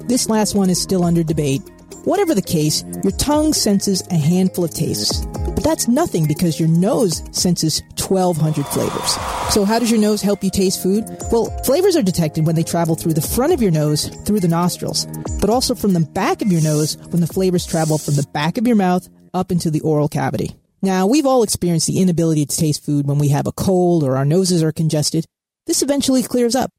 [0.07, 1.62] This last one is still under debate.
[2.05, 5.27] Whatever the case, your tongue senses a handful of tastes.
[5.27, 9.18] But that's nothing because your nose senses 1,200 flavors.
[9.53, 11.05] So, how does your nose help you taste food?
[11.31, 14.49] Well, flavors are detected when they travel through the front of your nose, through the
[14.49, 15.07] nostrils,
[15.40, 18.57] but also from the back of your nose when the flavors travel from the back
[18.57, 20.56] of your mouth up into the oral cavity.
[20.82, 24.16] Now, we've all experienced the inability to taste food when we have a cold or
[24.16, 25.26] our noses are congested.
[25.66, 26.72] This eventually clears up.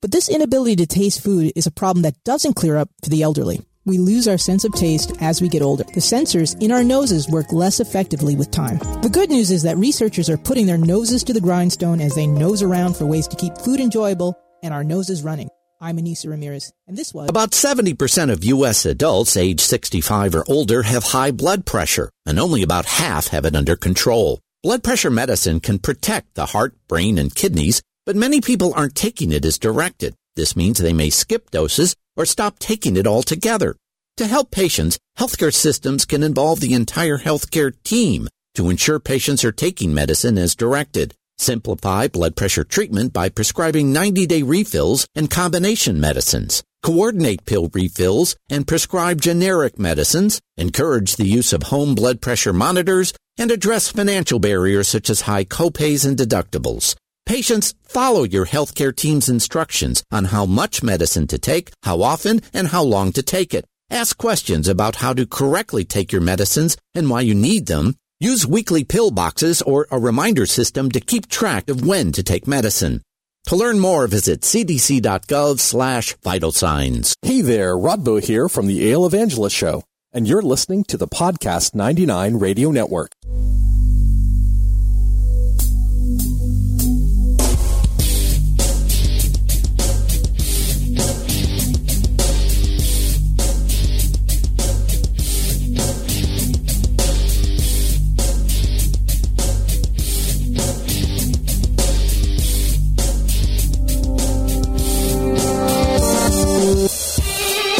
[0.00, 3.22] But this inability to taste food is a problem that doesn't clear up for the
[3.22, 3.60] elderly.
[3.86, 5.84] We lose our sense of taste as we get older.
[5.84, 8.78] The sensors in our noses work less effectively with time.
[9.02, 12.26] The good news is that researchers are putting their noses to the grindstone as they
[12.26, 15.48] nose around for ways to keep food enjoyable and our noses running.
[15.80, 18.86] I'm Ainissa Ramirez, and this was about 70% of U.S.
[18.86, 23.56] adults age 65 or older have high blood pressure, and only about half have it
[23.56, 24.40] under control.
[24.62, 29.32] Blood pressure medicine can protect the heart, brain, and kidneys, but many people aren't taking
[29.32, 30.14] it as directed.
[30.36, 33.76] This means they may skip doses or stop taking it altogether.
[34.18, 39.52] To help patients, healthcare systems can involve the entire healthcare team to ensure patients are
[39.52, 41.14] taking medicine as directed.
[41.38, 46.62] Simplify blood pressure treatment by prescribing 90-day refills and combination medicines.
[46.82, 50.40] Coordinate pill refills and prescribe generic medicines.
[50.56, 55.44] Encourage the use of home blood pressure monitors and address financial barriers such as high
[55.44, 56.94] copays and deductibles.
[57.26, 62.68] Patients, follow your healthcare team's instructions on how much medicine to take, how often, and
[62.68, 63.64] how long to take it.
[63.90, 67.96] Ask questions about how to correctly take your medicines and why you need them.
[68.24, 72.48] Use weekly pill boxes or a reminder system to keep track of when to take
[72.48, 73.02] medicine.
[73.48, 77.14] To learn more, visit cdc.gov slash vital signs.
[77.20, 81.74] Hey there, Rodbo here from the Ale Evangelist Show, and you're listening to the Podcast
[81.74, 83.12] 99 Radio Network.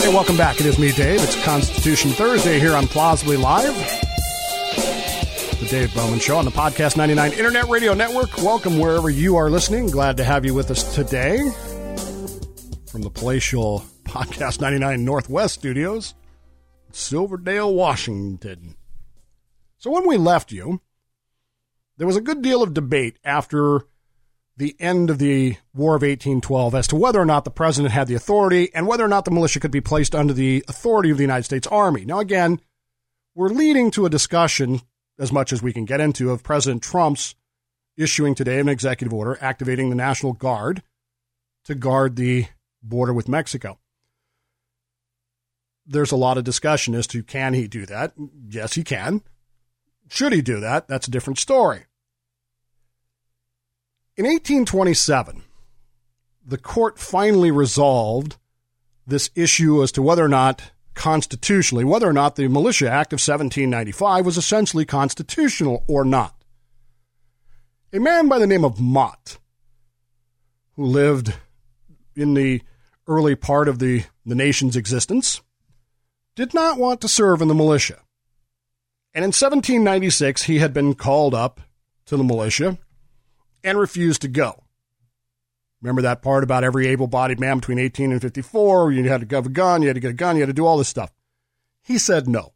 [0.04, 0.60] Hey, welcome back.
[0.60, 1.22] It is me, Dave.
[1.22, 3.74] It's Constitution Thursday here on Plausibly Live.
[5.58, 8.36] The Dave Bowman Show on the Podcast 99 Internet Radio Network.
[8.36, 9.86] Welcome wherever you are listening.
[9.86, 11.38] Glad to have you with us today
[12.86, 16.12] from the palatial Podcast 99 Northwest studios,
[16.92, 18.76] Silverdale, Washington.
[19.78, 20.82] So when we left you,
[21.96, 23.86] there was a good deal of debate after
[24.56, 28.06] the end of the War of 1812 as to whether or not the president had
[28.06, 31.16] the authority and whether or not the militia could be placed under the authority of
[31.16, 32.04] the United States Army.
[32.04, 32.60] Now, again,
[33.34, 34.80] we're leading to a discussion,
[35.18, 37.34] as much as we can get into, of President Trump's
[37.96, 40.82] issuing today an executive order activating the National Guard
[41.64, 42.46] to guard the
[42.82, 43.78] border with Mexico.
[45.86, 48.14] There's a lot of discussion as to can he do that?
[48.48, 49.22] Yes, he can.
[50.08, 50.86] Should he do that?
[50.86, 51.86] That's a different story.
[54.16, 55.42] In 1827,
[56.46, 58.36] the court finally resolved
[59.06, 63.16] this issue as to whether or not constitutionally, whether or not the Militia Act of
[63.16, 66.44] 1795 was essentially constitutional or not.
[67.92, 69.38] A man by the name of Mott
[70.76, 71.34] who lived
[72.16, 72.62] in the
[73.06, 75.40] early part of the, the nation's existence,
[76.34, 78.00] did not want to serve in the militia.
[79.14, 81.60] And in 1796, he had been called up
[82.06, 82.78] to the militia
[83.64, 84.62] and refused to go.
[85.80, 88.92] Remember that part about every able bodied man between 18 and 54?
[88.92, 90.52] You had to have a gun, you had to get a gun, you had to
[90.52, 91.12] do all this stuff.
[91.82, 92.52] He said no.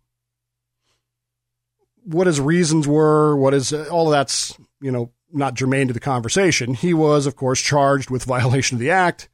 [2.05, 6.01] What his reasons were, what is all of that's, you know, not germane to the
[6.01, 6.73] conversation.
[6.73, 9.29] He was, of course, charged with violation of the act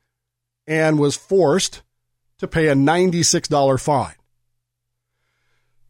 [0.66, 1.82] and was forced
[2.38, 4.14] to pay a $96 fine.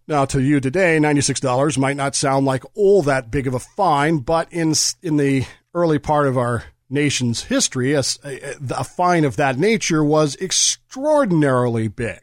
[0.07, 4.19] Now, to you today, $96 might not sound like all that big of a fine,
[4.19, 9.59] but in, in the early part of our nation's history, a, a fine of that
[9.59, 12.21] nature was extraordinarily big.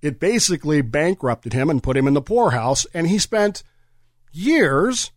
[0.00, 3.62] It basically bankrupted him and put him in the poorhouse, and he spent
[4.32, 5.12] years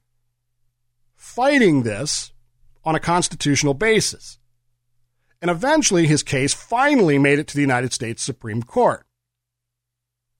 [1.15, 2.32] fighting this
[2.84, 4.38] on a constitutional basis.
[5.41, 9.05] And eventually, his case finally made it to the United States Supreme Court,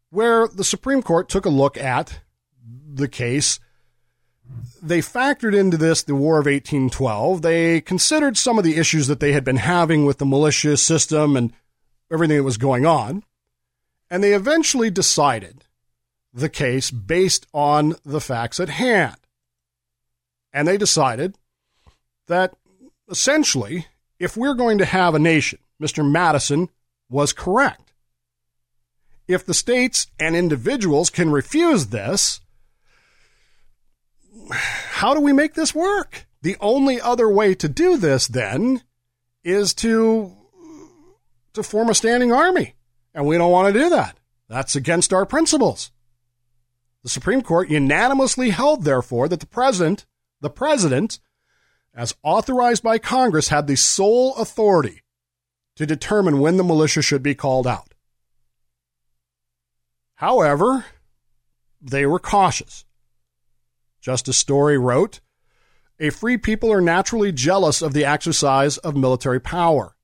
[0.10, 2.22] where the Supreme Court took a look at
[2.94, 3.60] the case.
[4.82, 7.42] They factored into this the War of 1812.
[7.42, 11.36] They considered some of the issues that they had been having with the militia system
[11.36, 11.54] and
[12.12, 13.24] everything that was going on.
[14.10, 15.66] And they eventually decided
[16.34, 19.16] the case based on the facts at hand.
[20.54, 21.38] And they decided
[22.28, 22.54] that
[23.10, 23.88] essentially,
[24.20, 26.10] if we're going to have a nation, Mr.
[26.10, 26.70] Madison
[27.10, 27.94] was correct.
[29.28, 32.42] If the states and individuals can refuse this,
[34.52, 36.28] how do we make this work?
[36.42, 38.84] The only other way to do this then
[39.44, 40.36] is to
[41.54, 42.76] to form a standing army.
[43.14, 44.18] And we don't want to do that.
[44.50, 45.92] That's against our principles.
[47.04, 50.06] The Supreme Court unanimously held, therefore, that the president
[50.42, 51.20] the president,
[51.94, 55.02] as authorized by Congress, had the sole authority
[55.76, 57.94] to determine when the militia should be called out.
[60.16, 60.86] However,
[61.82, 62.85] they were cautious.
[64.06, 65.20] Justice Story wrote,
[66.00, 69.96] A free people are naturally jealous of the exercise of military power,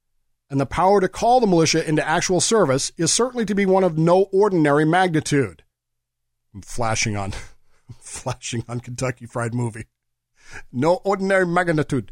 [0.49, 3.83] and the power to call the militia into actual service is certainly to be one
[3.83, 5.63] of no ordinary magnitude.
[6.51, 7.33] I'm flashing on
[7.99, 9.85] flashing on Kentucky Fried Movie
[10.71, 12.11] no ordinary magnitude.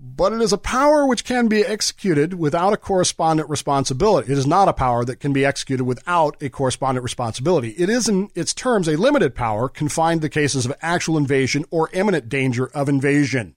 [0.00, 4.30] But it is a power which can be executed without a correspondent responsibility.
[4.30, 7.70] It is not a power that can be executed without a correspondent responsibility.
[7.70, 11.90] It is, in its terms, a limited power confined to cases of actual invasion or
[11.92, 13.56] imminent danger of invasion.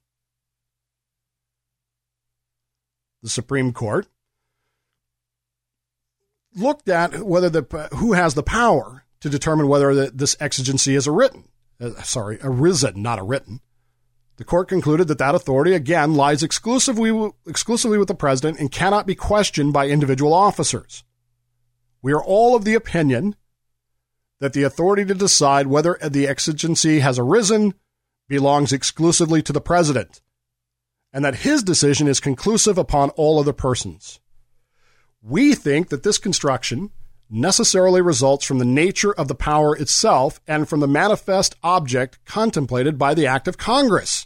[3.22, 4.08] The Supreme Court
[6.56, 11.06] looked at whether the who has the power to determine whether the, this exigency is
[11.06, 11.48] a written,
[11.80, 13.62] uh, sorry, arisen, not a written.
[14.42, 19.06] The court concluded that that authority, again, lies exclusively, exclusively with the president and cannot
[19.06, 21.04] be questioned by individual officers.
[22.02, 23.36] We are all of the opinion
[24.40, 27.76] that the authority to decide whether the exigency has arisen
[28.28, 30.22] belongs exclusively to the president,
[31.14, 34.20] and that his decision is conclusive upon all other persons.
[35.22, 36.90] We think that this construction
[37.30, 42.98] necessarily results from the nature of the power itself and from the manifest object contemplated
[42.98, 44.26] by the act of Congress.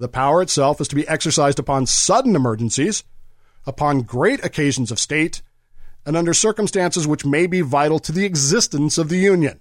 [0.00, 3.04] The power itself is to be exercised upon sudden emergencies,
[3.66, 5.42] upon great occasions of state,
[6.06, 9.60] and under circumstances which may be vital to the existence of the Union.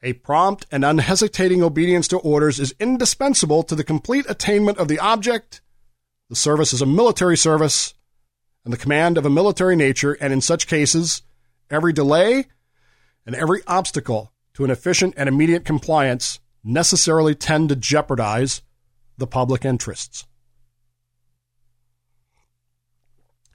[0.00, 5.00] A prompt and unhesitating obedience to orders is indispensable to the complete attainment of the
[5.00, 5.60] object.
[6.30, 7.94] The service is a military service,
[8.64, 11.22] and the command of a military nature, and in such cases,
[11.68, 12.46] every delay
[13.26, 18.62] and every obstacle to an efficient and immediate compliance necessarily tend to jeopardize
[19.18, 20.24] the public interests.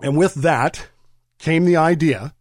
[0.02, 0.88] And with that
[1.38, 2.34] came the idea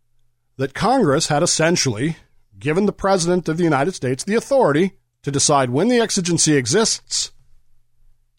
[0.57, 2.17] that Congress had essentially
[2.59, 4.93] given the President of the United States the authority
[5.23, 7.33] to decide when the exigency exists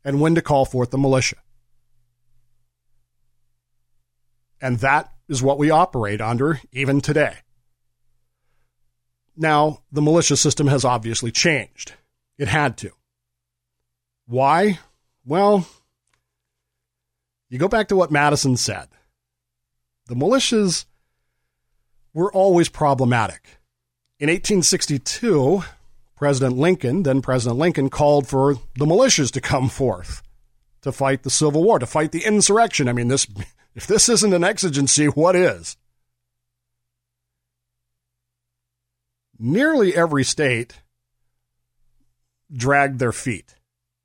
[0.03, 1.37] and when to call forth the militia.
[4.59, 7.37] And that is what we operate under even today.
[9.35, 11.93] Now, the militia system has obviously changed.
[12.37, 12.91] It had to.
[14.31, 14.79] Why?
[15.25, 15.67] Well,
[17.49, 18.87] you go back to what Madison said.
[20.07, 20.85] The militias
[22.13, 23.59] were always problematic.
[24.21, 25.63] In 1862,
[26.15, 30.21] President Lincoln, then President Lincoln, called for the militias to come forth
[30.81, 32.87] to fight the Civil War, to fight the insurrection.
[32.87, 33.27] I mean, this
[33.75, 35.75] if this isn't an exigency, what is?
[39.37, 40.75] Nearly every state
[42.49, 43.55] dragged their feet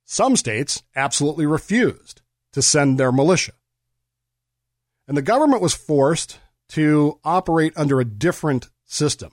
[0.07, 3.53] Some states absolutely refused to send their militia.
[5.09, 6.39] And the government was forced
[6.71, 9.33] to operate under a different system.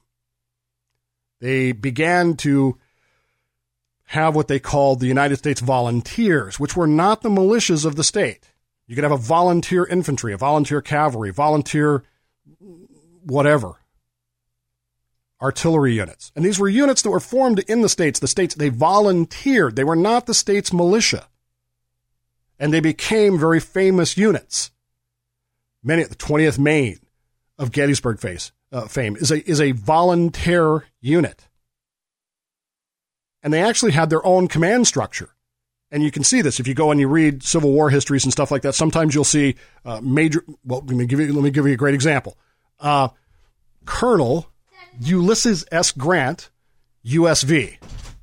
[1.39, 2.77] They began to
[4.05, 8.03] have what they called the United States volunteers, which were not the militias of the
[8.03, 8.51] state.
[8.87, 12.03] You could have a volunteer infantry, a volunteer cavalry, volunteer
[13.23, 13.75] whatever,
[15.43, 16.31] artillery units.
[16.35, 18.19] And these were units that were formed in the states.
[18.19, 19.75] The states, they volunteered.
[19.75, 21.27] They were not the state's militia.
[22.57, 24.71] And they became very famous units.
[25.83, 26.99] Many, the 20th Maine
[27.59, 31.47] of Gettysburg face, uh, fame is a, is a volunteer unit.
[33.43, 35.31] And they actually had their own command structure.
[35.91, 38.31] And you can see this if you go and you read Civil War histories and
[38.31, 38.73] stuff like that.
[38.73, 40.43] Sometimes you'll see uh, major.
[40.63, 42.35] Well, let me give you let me give you a great example.
[42.79, 43.09] Uh,
[43.85, 44.47] Colonel
[44.99, 45.91] Ulysses S.
[45.91, 46.49] Grant,
[47.05, 47.77] USV,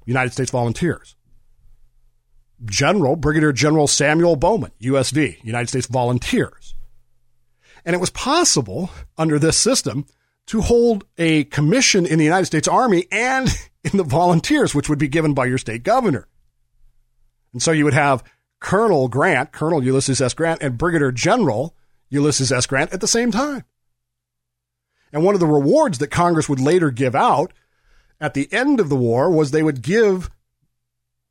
[0.05, 1.17] United States Volunteers.
[2.65, 6.75] General Brigadier General Samuel Bowman, USV, United States Volunteers.
[7.85, 10.07] And it was possible under this system
[10.47, 13.49] to hold a commission in the United States Army and
[13.85, 16.27] in the volunteers, which would be given by your state governor.
[17.53, 18.23] And so you would have
[18.61, 20.35] Colonel Grant, Colonel Ulysses S.
[20.35, 21.75] Grant, and Brigadier General
[22.11, 22.67] Ulysses S.
[22.67, 23.65] Grant at the same time.
[25.13, 27.53] And one of the rewards that Congress would later give out
[28.21, 30.31] at the end of the war was they would give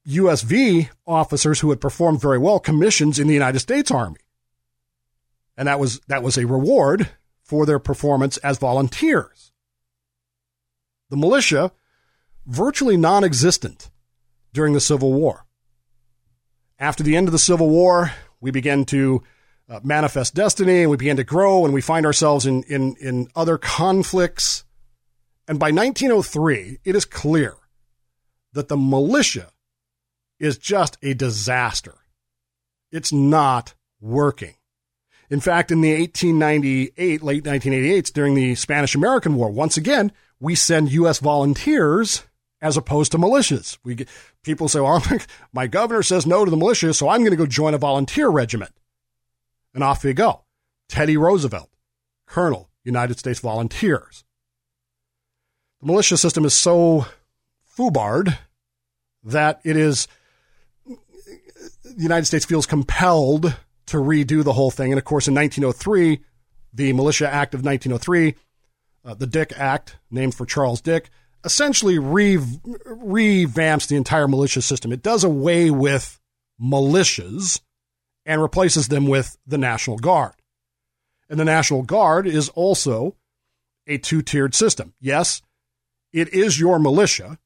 [0.07, 4.19] USV officers who had performed very well commissions in the United States Army.
[5.55, 7.09] And that was that was a reward
[7.43, 9.51] for their performance as volunteers.
[11.09, 11.71] The militia
[12.45, 13.89] virtually non-existent
[14.53, 15.45] during the Civil War.
[16.80, 19.21] After the end of the Civil War, we began to
[19.70, 23.28] uh, manifest destiny and we begin to grow and we find ourselves in, in, in
[23.36, 24.63] other conflicts.
[25.47, 27.55] And by 1903, it is clear
[28.53, 29.51] that the militia
[30.39, 31.95] is just a disaster.
[32.91, 34.55] It's not working.
[35.30, 40.55] In fact, in the 1898, late 1988, during the Spanish American War, once again, we
[40.55, 41.20] send U.S.
[41.20, 42.24] volunteers
[42.61, 43.78] as opposed to militias.
[43.84, 44.09] We get,
[44.43, 45.03] people say, well,
[45.53, 48.30] my governor says no to the militia, so I'm going to go join a volunteer
[48.30, 48.72] regiment.
[49.80, 50.43] And off we go.
[50.89, 51.69] Teddy Roosevelt,
[52.27, 54.25] Colonel, United States Volunteers.
[55.80, 57.05] The militia system is so
[57.77, 58.38] foobarred
[59.23, 60.09] that it is,
[60.86, 63.55] the United States feels compelled
[63.86, 64.91] to redo the whole thing.
[64.91, 66.25] And of course, in 1903,
[66.73, 68.36] the Militia Act of 1903,
[69.05, 71.09] uh, the Dick Act, named for Charles Dick,
[71.45, 74.91] essentially re- revamps the entire militia system.
[74.91, 76.19] It does away with
[76.61, 77.61] militias
[78.30, 80.36] and replaces them with the National Guard.
[81.32, 83.15] And the National Guard is also
[83.88, 84.93] a two tiered system.
[85.01, 85.41] Yes,
[86.13, 87.39] it is your militia,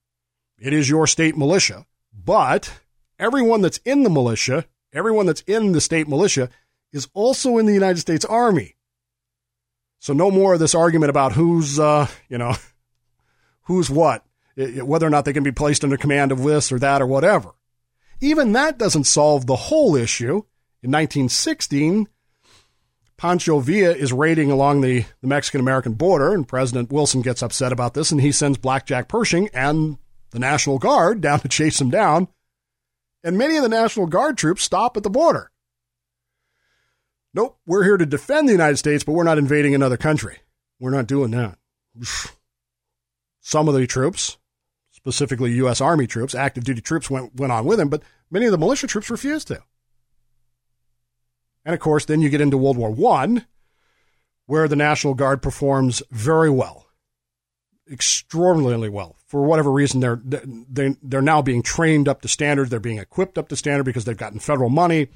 [0.59, 2.81] it is your state militia, but
[3.17, 6.49] everyone that's in the militia, everyone that's in the state militia,
[6.91, 8.75] is also in the United States Army.
[9.99, 12.55] So no more of this argument about who's, uh, you know,
[13.63, 14.25] who's what,
[14.57, 17.51] whether or not they can be placed under command of this or that or whatever.
[18.19, 20.43] Even that doesn't solve the whole issue.
[20.83, 22.09] In 1916,
[23.15, 27.71] Pancho Villa is raiding along the, the Mexican American border, and President Wilson gets upset
[27.71, 29.97] about this, and he sends Blackjack Pershing and
[30.31, 32.27] the National Guard down to chase him down.
[33.23, 35.51] And many of the National Guard troops stop at the border.
[37.33, 40.39] Nope, we're here to defend the United States, but we're not invading another country.
[40.81, 41.57] We're not doing that.
[43.39, 44.37] Some of the troops,
[44.91, 45.79] specifically U.S.
[45.79, 48.87] Army troops, active duty troops, went, went on with him, but many of the militia
[48.87, 49.63] troops refused to.
[51.65, 53.45] And of course, then you get into World War One,
[54.45, 56.87] where the National Guard performs very well,
[57.89, 59.15] extraordinarily well.
[59.27, 62.69] For whatever reason, they're they they're now being trained up to standard.
[62.69, 65.07] They're being equipped up to standard because they've gotten federal money.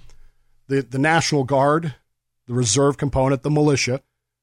[0.67, 1.95] The the National Guard,
[2.47, 4.01] the reserve component, the militia,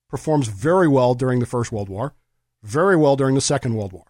[0.08, 2.14] performs very well during the First World War
[2.64, 4.06] very well during the Second World War.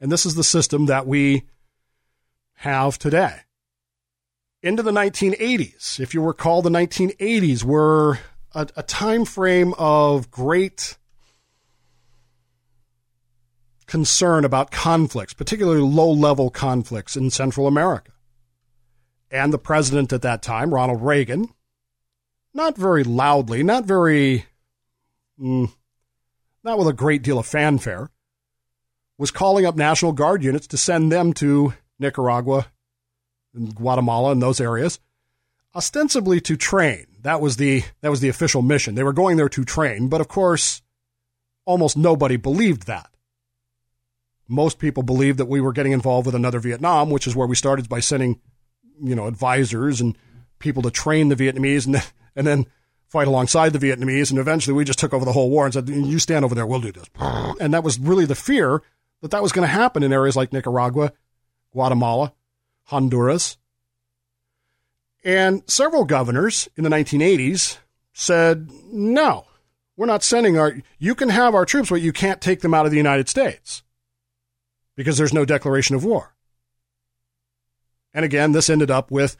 [0.00, 1.42] And this is the system that we
[2.54, 3.40] have today.
[4.60, 8.18] Into the 1980s, if you recall, the 1980s were
[8.52, 10.96] a, a time frame of great
[13.86, 18.10] concern about conflicts, particularly low level conflicts in Central America.
[19.30, 21.50] And the president at that time, Ronald Reagan,
[22.52, 24.46] not very loudly, not very
[25.40, 25.70] mm,
[26.64, 28.10] not with a great deal of fanfare,
[29.18, 32.66] was calling up National Guard units to send them to Nicaragua
[33.58, 34.98] and Guatemala and those areas,
[35.74, 37.06] ostensibly to train.
[37.22, 38.94] That was the that was the official mission.
[38.94, 40.82] They were going there to train, but of course,
[41.66, 43.10] almost nobody believed that.
[44.48, 47.54] Most people believed that we were getting involved with another Vietnam, which is where we
[47.54, 48.40] started by sending
[49.02, 50.16] you know, advisors and
[50.58, 52.02] people to train the Vietnamese and,
[52.34, 52.66] and then
[53.08, 54.30] fight alongside the Vietnamese.
[54.30, 56.66] And eventually we just took over the whole war and said, you stand over there,
[56.66, 57.08] we'll do this.
[57.60, 58.82] And that was really the fear
[59.22, 61.12] that that was going to happen in areas like Nicaragua,
[61.72, 62.32] Guatemala,
[62.88, 63.58] Honduras.
[65.22, 67.78] And several governors in the 1980s
[68.12, 69.46] said, no,
[69.96, 72.86] we're not sending our, you can have our troops, but you can't take them out
[72.86, 73.82] of the United States
[74.96, 76.34] because there's no declaration of war.
[78.14, 79.36] And again, this ended up with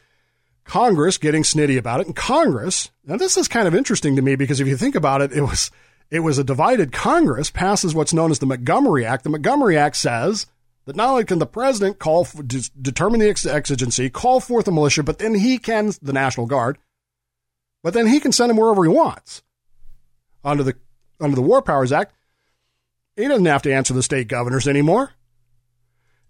[0.65, 2.07] Congress getting snitty about it.
[2.07, 5.23] And Congress, now this is kind of interesting to me because if you think about
[5.23, 5.71] it, it was
[6.11, 9.25] it was a divided Congress passes what's known as the Montgomery Act.
[9.25, 10.47] The Montgomery Act says
[10.89, 15.03] that not only can the president call for, determine the exigency, call forth the militia,
[15.03, 16.79] but then he can the National Guard,
[17.83, 19.43] but then he can send them wherever he wants.
[20.43, 20.77] Under the
[21.21, 22.15] under the War Powers Act,
[23.17, 25.13] he doesn't have to answer the state governors anymore.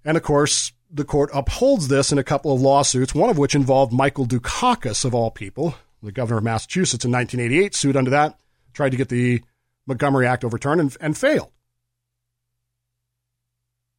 [0.05, 3.55] And of course, the court upholds this in a couple of lawsuits, one of which
[3.55, 8.41] involved Michael Dukakis, of all people, the governor of Massachusetts in 1988, sued under that,
[8.73, 9.41] tried to get the
[9.87, 11.53] Montgomery Act overturned and, and failed.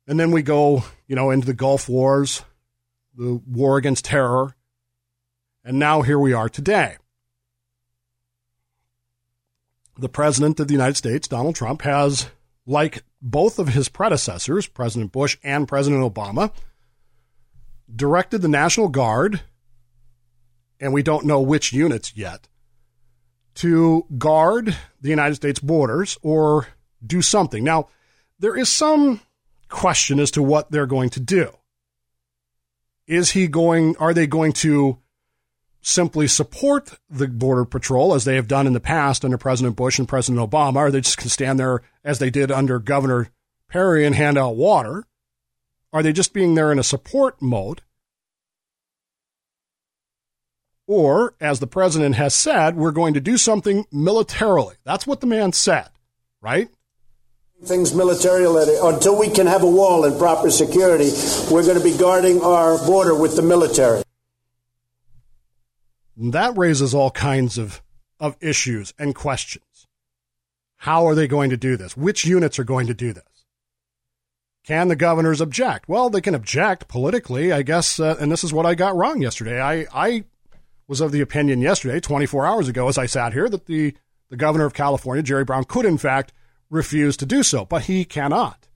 [0.09, 2.41] And then we go, you know, into the Gulf Wars,
[3.15, 4.55] the war against terror,
[5.63, 6.97] and now here we are today.
[9.99, 12.27] The President of the United States, Donald Trump, has,
[12.65, 16.51] like both of his predecessors, President Bush and President Obama,
[17.95, 19.41] directed the National Guard,
[20.79, 22.47] and we don't know which units yet,
[23.53, 26.65] to guard the United States borders or
[27.05, 27.63] do something.
[27.63, 27.89] Now,
[28.39, 29.21] there is some
[29.69, 31.51] question as to what they're going to do.
[33.07, 34.99] Is he going, are they going to
[35.81, 39.97] simply support the Border Patrol as they have done in the past under President Bush
[39.97, 40.77] and President Obama?
[40.77, 43.29] Are they just going to stand there as they did under Governor
[43.69, 45.05] Perry and hand out water?
[45.91, 47.81] Are they just being there in a support mode?
[50.85, 54.75] Or, as the president has said, we're going to do something militarily.
[54.83, 55.89] That's what the man said,
[56.41, 56.69] right?
[57.65, 61.11] Things militarily until we can have a wall and proper security.
[61.51, 64.01] We're going to be guarding our border with the military.
[66.15, 67.81] That raises all kinds of,
[68.17, 69.87] of issues and questions.
[70.77, 71.97] How are they going to do this?
[71.97, 73.23] Which units are going to do this?
[74.63, 75.89] Can the governors object?
[75.89, 77.99] Well, they can object politically, I guess.
[77.99, 79.59] Uh, and this is what I got wrong yesterday.
[79.59, 80.23] I, I
[80.87, 83.95] was of the opinion yesterday, 24 hours ago, as I sat here, that the,
[84.29, 86.31] the governor of California, Jerry Brown, could in fact
[86.69, 88.67] refuse to do so, but he cannot.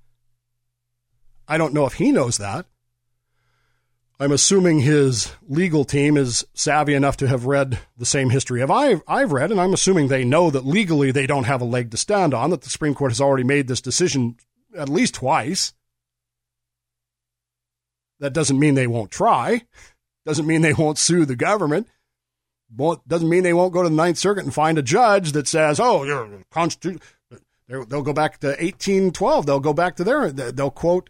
[1.47, 2.65] I don't know if he knows that.
[4.19, 8.71] I'm assuming his legal team is savvy enough to have read the same history of
[8.71, 11.91] I've, I've read, and I'm assuming they know that legally they don't have a leg
[11.91, 14.37] to stand on, that the Supreme Court has already made this decision
[14.77, 15.73] at least twice.
[18.19, 19.63] That doesn't mean they won't try.
[20.25, 21.87] Doesn't mean they won't sue the government.
[23.07, 25.79] Doesn't mean they won't go to the Ninth Circuit and find a judge that says,
[25.79, 26.45] "Oh, you're
[27.68, 29.45] constitution." They'll go back to 1812.
[29.45, 30.32] They'll go back to their.
[30.32, 31.09] They'll quote.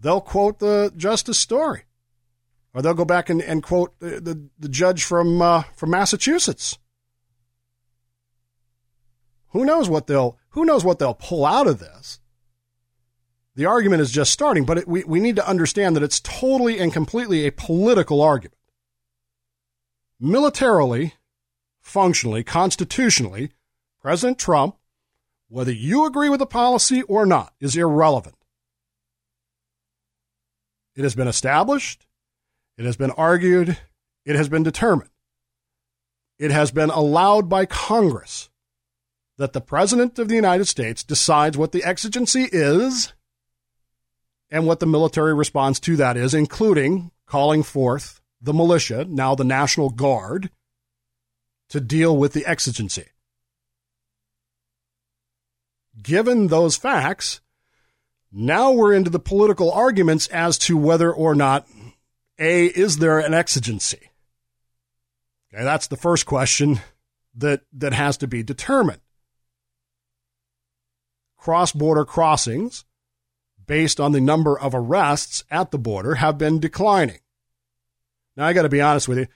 [0.00, 1.84] They'll quote the Justice Story,
[2.74, 6.78] or they'll go back and, and quote the, the, the judge from uh, from Massachusetts.
[9.50, 12.20] Who knows what they'll Who knows what they'll pull out of this?
[13.54, 16.78] The argument is just starting, but it, we, we need to understand that it's totally
[16.78, 18.58] and completely a political argument.
[20.20, 21.14] Militarily,
[21.80, 23.52] functionally, constitutionally,
[24.02, 24.76] President Trump,
[25.48, 28.36] whether you agree with the policy or not, is irrelevant.
[30.94, 32.06] It has been established,
[32.78, 33.78] it has been argued,
[34.24, 35.10] it has been determined.
[36.38, 38.50] It has been allowed by Congress
[39.38, 43.12] that the President of the United States decides what the exigency is
[44.50, 49.44] and what the military response to that is, including calling forth the militia, now the
[49.44, 50.50] National Guard,
[51.68, 53.06] to deal with the exigency.
[56.00, 57.40] Given those facts,
[58.30, 61.66] now we're into the political arguments as to whether or not
[62.38, 64.10] A, is there an exigency?
[65.52, 66.80] Okay, that's the first question
[67.34, 69.00] that, that has to be determined.
[71.36, 72.84] Cross border crossings
[73.66, 77.18] based on the number of arrests at the border, have been declining.
[78.36, 79.26] Now, I got to be honest with you.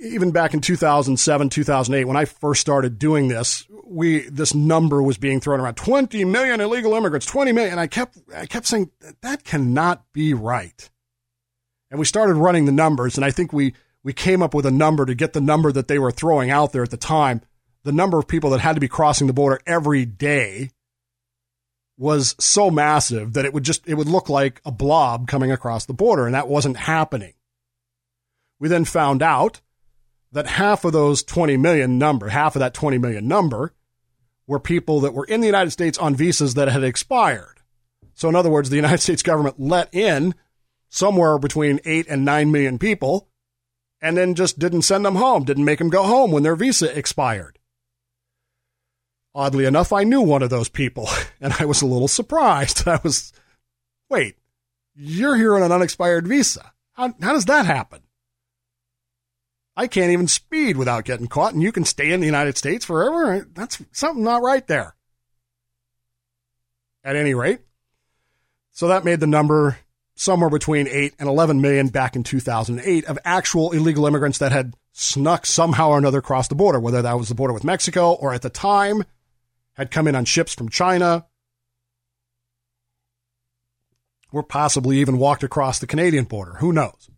[0.00, 5.16] Even back in 2007, 2008, when I first started doing this, we this number was
[5.18, 7.72] being thrown around 20 million illegal immigrants, 20 million.
[7.72, 8.90] And I kept I kept saying
[9.22, 10.90] that cannot be right.
[11.90, 14.70] And we started running the numbers, and I think we we came up with a
[14.70, 17.42] number to get the number that they were throwing out there at the time.
[17.84, 20.70] The number of people that had to be crossing the border every day
[21.98, 25.86] was so massive that it would just it would look like a blob coming across
[25.86, 27.34] the border and that wasn't happening
[28.62, 29.60] We then found out
[30.30, 33.74] that half of those 20 million number, half of that 20 million number,
[34.46, 37.58] were people that were in the United States on visas that had expired.
[38.14, 40.36] So, in other words, the United States government let in
[40.88, 43.26] somewhere between 8 and 9 million people
[44.00, 46.96] and then just didn't send them home, didn't make them go home when their visa
[46.96, 47.58] expired.
[49.34, 51.08] Oddly enough, I knew one of those people,
[51.40, 52.86] and I was a little surprised.
[52.86, 53.32] I was,
[54.08, 54.36] wait,
[54.94, 56.72] you're here on an unexpired visa.
[56.92, 58.02] How, how does that happen?
[59.76, 62.84] I can't even speed without getting caught, and you can stay in the United States
[62.84, 63.46] forever.
[63.54, 64.94] That's something not right there.
[67.04, 67.60] At any rate,
[68.70, 69.78] so that made the number
[70.14, 74.74] somewhere between 8 and 11 million back in 2008 of actual illegal immigrants that had
[74.92, 78.32] snuck somehow or another across the border, whether that was the border with Mexico or
[78.32, 79.04] at the time
[79.74, 81.26] had come in on ships from China
[84.30, 86.54] or possibly even walked across the Canadian border.
[86.54, 87.10] Who knows?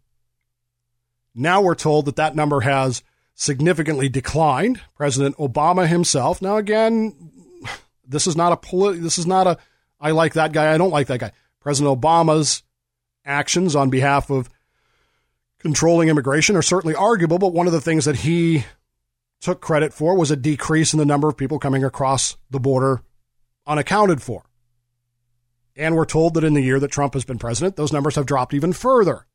[1.34, 3.02] Now we're told that that number has
[3.34, 4.80] significantly declined.
[4.94, 6.40] President Obama himself.
[6.40, 7.32] Now again,
[8.06, 9.58] this is not a this is not a
[10.00, 11.32] I like that guy, I don't like that guy.
[11.60, 12.62] President Obama's
[13.24, 14.50] actions on behalf of
[15.58, 18.64] controlling immigration are certainly arguable, but one of the things that he
[19.40, 23.02] took credit for was a decrease in the number of people coming across the border
[23.66, 24.44] unaccounted for.
[25.76, 28.26] And we're told that in the year that Trump has been president, those numbers have
[28.26, 29.26] dropped even further.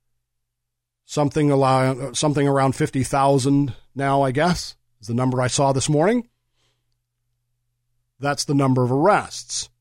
[1.09, 6.29] Something, allow, something around 50,000 now, I guess, is the number I saw this morning.
[8.19, 9.71] That's the number of arrests.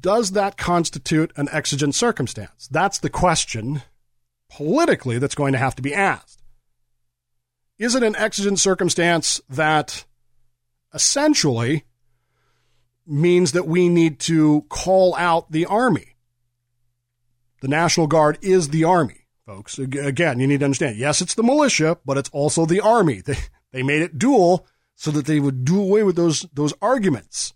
[0.00, 2.68] Does that constitute an exigent circumstance?
[2.70, 3.82] That's the question
[4.48, 6.44] politically that's going to have to be asked.
[7.80, 10.04] Is it an exigent circumstance that
[10.94, 11.82] essentially
[13.04, 16.15] means that we need to call out the Army?
[17.60, 19.78] The National Guard is the Army, folks.
[19.78, 23.22] Again, you need to understand yes, it's the militia, but it's also the Army.
[23.26, 23.38] They,
[23.72, 27.52] they made it dual so that they would do away with those, those arguments.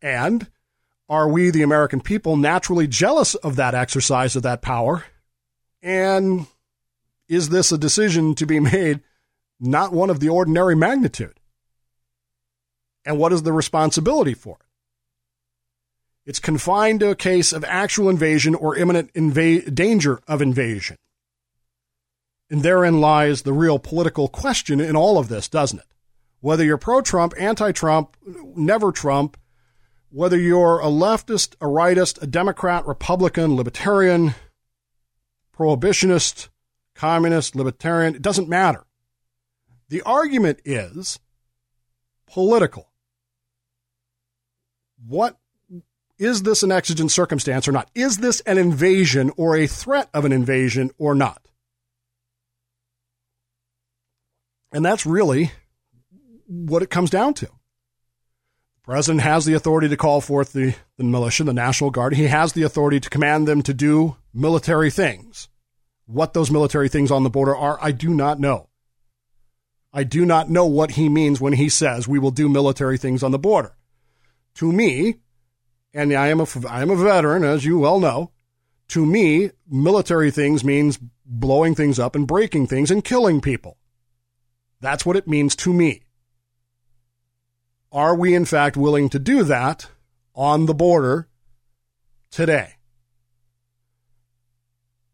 [0.00, 0.46] And
[1.08, 5.04] are we, the American people, naturally jealous of that exercise of that power?
[5.82, 6.46] And
[7.28, 9.00] is this a decision to be made
[9.60, 11.38] not one of the ordinary magnitude?
[13.04, 14.66] And what is the responsibility for it?
[16.24, 20.96] It's confined to a case of actual invasion or imminent inva- danger of invasion.
[22.48, 25.86] And therein lies the real political question in all of this, doesn't it?
[26.40, 29.36] Whether you're pro Trump, anti Trump, never Trump,
[30.10, 34.34] whether you're a leftist, a rightist, a Democrat, Republican, Libertarian,
[35.56, 36.48] Prohibitionist,
[36.94, 38.84] Communist, Libertarian, it doesn't matter.
[39.88, 41.18] The argument is
[42.26, 42.90] political.
[45.06, 45.38] What
[46.22, 47.90] is this an exigent circumstance or not?
[47.96, 51.42] Is this an invasion or a threat of an invasion or not?
[54.72, 55.50] And that's really
[56.46, 57.52] what it comes down to The
[58.84, 62.14] president has the authority to call forth the, the militia, the National Guard.
[62.14, 65.48] He has the authority to command them to do military things.
[66.06, 68.68] What those military things on the border are, I do not know.
[69.92, 73.24] I do not know what he means when he says we will do military things
[73.24, 73.76] on the border.
[74.56, 75.16] To me,
[75.94, 78.30] and I am a, I am a veteran, as you well know,
[78.88, 83.78] to me, military things means blowing things up and breaking things and killing people.
[84.80, 86.02] That's what it means to me.
[87.90, 89.88] Are we, in fact, willing to do that
[90.34, 91.28] on the border
[92.30, 92.74] today?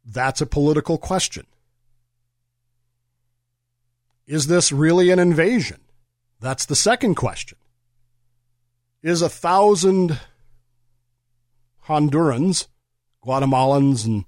[0.05, 1.47] That's a political question.
[4.27, 5.81] Is this really an invasion?
[6.41, 7.59] That's the second question.
[9.03, 10.19] Is a thousand
[11.89, 12.69] Hondurans,
[13.25, 14.25] Guatemalans, and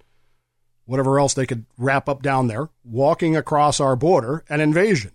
[0.87, 5.13] whatever else they could wrap up down there walking across our border an invasion?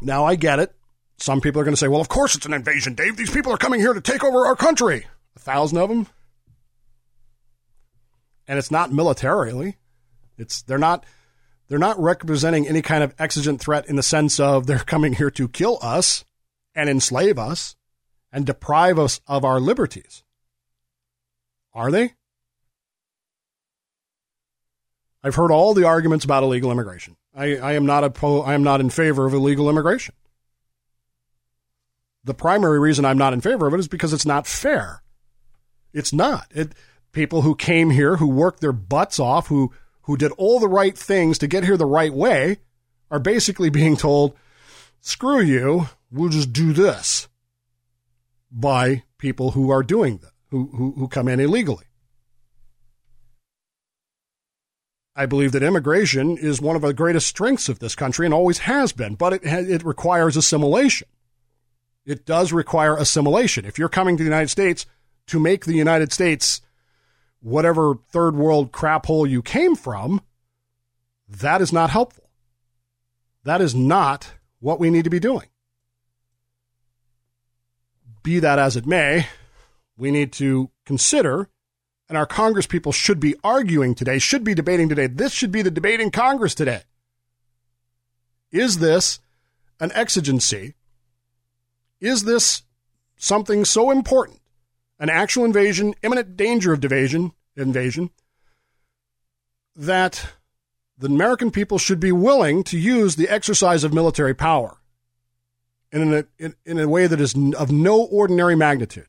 [0.00, 0.74] Now, I get it.
[1.16, 3.16] Some people are going to say, well, of course it's an invasion, Dave.
[3.16, 5.06] These people are coming here to take over our country.
[5.34, 6.06] A thousand of them.
[8.46, 9.76] And it's not militarily.
[10.38, 11.04] It's they're not
[11.68, 15.30] they're not representing any kind of exigent threat in the sense of they're coming here
[15.32, 16.24] to kill us
[16.74, 17.74] and enslave us
[18.32, 20.22] and deprive us of our liberties.
[21.74, 22.14] Are they?
[25.22, 27.16] I've heard all the arguments about illegal immigration.
[27.34, 30.14] I, I am not a, I am not in favor of illegal immigration.
[32.24, 35.02] The primary reason I'm not in favor of it is because it's not fair.
[35.92, 36.46] It's not.
[36.54, 36.72] It
[37.12, 39.72] people who came here, who worked their butts off, who
[40.02, 42.58] who did all the right things to get here the right way,
[43.10, 44.34] are basically being told,
[45.00, 47.27] "Screw you, we'll just do this."
[48.50, 51.84] By people who are doing that, who, who, who come in illegally.
[55.14, 58.58] I believe that immigration is one of the greatest strengths of this country and always
[58.58, 61.08] has been, but it, it requires assimilation.
[62.06, 63.64] It does require assimilation.
[63.64, 64.86] If you're coming to the United States
[65.26, 66.62] to make the United States
[67.40, 70.22] whatever third world crap hole you came from,
[71.28, 72.30] that is not helpful.
[73.44, 75.48] That is not what we need to be doing.
[78.28, 79.26] Be that as it may,
[79.96, 81.48] we need to consider,
[82.10, 85.06] and our Congress people should be arguing today, should be debating today.
[85.06, 86.82] This should be the debate in Congress today.
[88.52, 89.20] Is this
[89.80, 90.74] an exigency?
[92.02, 92.64] Is this
[93.16, 94.40] something so important,
[94.98, 98.10] an actual invasion, imminent danger of invasion, invasion,
[99.74, 100.34] that
[100.98, 104.76] the American people should be willing to use the exercise of military power
[105.92, 109.06] in a, in, in a way that is of no ordinary magnitude.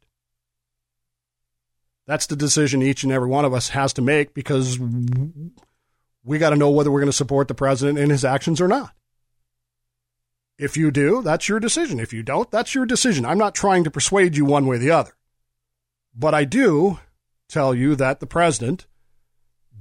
[2.06, 4.80] That's the decision each and every one of us has to make because
[6.24, 8.68] we got to know whether we're going to support the president in his actions or
[8.68, 8.94] not.
[10.58, 12.00] If you do, that's your decision.
[12.00, 13.26] If you don't, that's your decision.
[13.26, 15.16] I'm not trying to persuade you one way or the other.
[16.16, 17.00] But I do
[17.48, 18.88] tell you that the president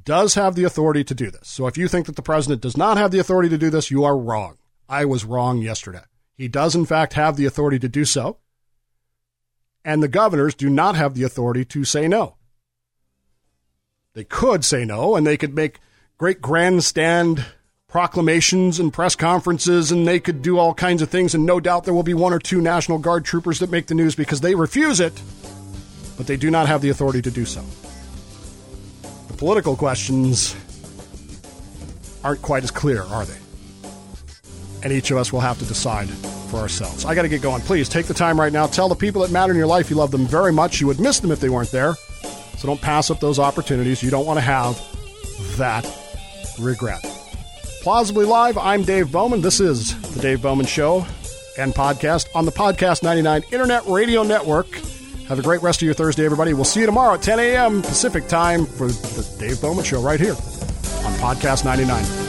[0.04, 1.48] does have the authority to do this.
[1.48, 3.90] So if you think that the president does not have the authority to do this,
[3.90, 4.56] you are wrong.
[4.88, 6.04] I was wrong yesterday.
[6.38, 8.38] He does, in fact, have the authority to do so.
[9.84, 12.36] And the governors do not have the authority to say no.
[14.14, 15.80] They could say no, and they could make
[16.16, 17.44] great grandstand
[17.88, 21.34] proclamations and press conferences, and they could do all kinds of things.
[21.34, 23.94] And no doubt there will be one or two National Guard troopers that make the
[23.94, 25.20] news because they refuse it,
[26.16, 27.64] but they do not have the authority to do so.
[29.26, 30.54] The political questions
[32.22, 33.38] aren't quite as clear, are they?
[34.82, 36.08] And each of us will have to decide
[36.50, 37.04] for ourselves.
[37.04, 37.62] I got to get going.
[37.62, 38.66] Please take the time right now.
[38.66, 40.80] Tell the people that matter in your life you love them very much.
[40.80, 41.94] You would miss them if they weren't there.
[42.58, 44.02] So don't pass up those opportunities.
[44.02, 44.76] You don't want to have
[45.56, 45.86] that
[46.58, 47.04] regret.
[47.82, 49.40] Plausibly Live, I'm Dave Bowman.
[49.40, 51.06] This is the Dave Bowman Show
[51.58, 54.74] and podcast on the Podcast 99 Internet Radio Network.
[55.28, 56.54] Have a great rest of your Thursday, everybody.
[56.54, 57.82] We'll see you tomorrow at 10 a.m.
[57.82, 62.27] Pacific time for the Dave Bowman Show right here on Podcast 99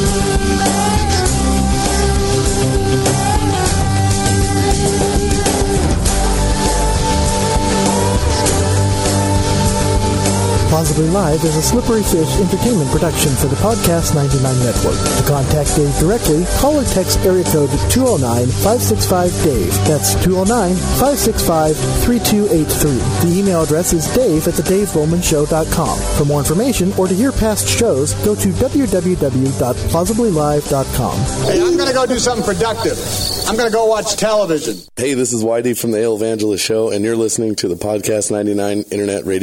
[0.00, 0.99] remember.
[10.70, 14.94] Plausibly Live is a Slippery Fish entertainment production for the Podcast 99 Network.
[15.18, 19.74] To contact Dave directly, call or text area code 209-565-DAVE.
[19.88, 23.22] That's 209-565-3283.
[23.22, 25.98] The email address is dave at thedavebowmanshow.com.
[26.16, 31.18] For more information or to hear past shows, go to www.plausiblylive.com.
[31.50, 32.96] Hey, I'm going to go do something productive.
[33.48, 34.76] I'm going to go watch television.
[34.94, 38.30] Hey, this is YD from the Ale Evangelist Show, and you're listening to the Podcast
[38.30, 39.40] 99 Internet Radio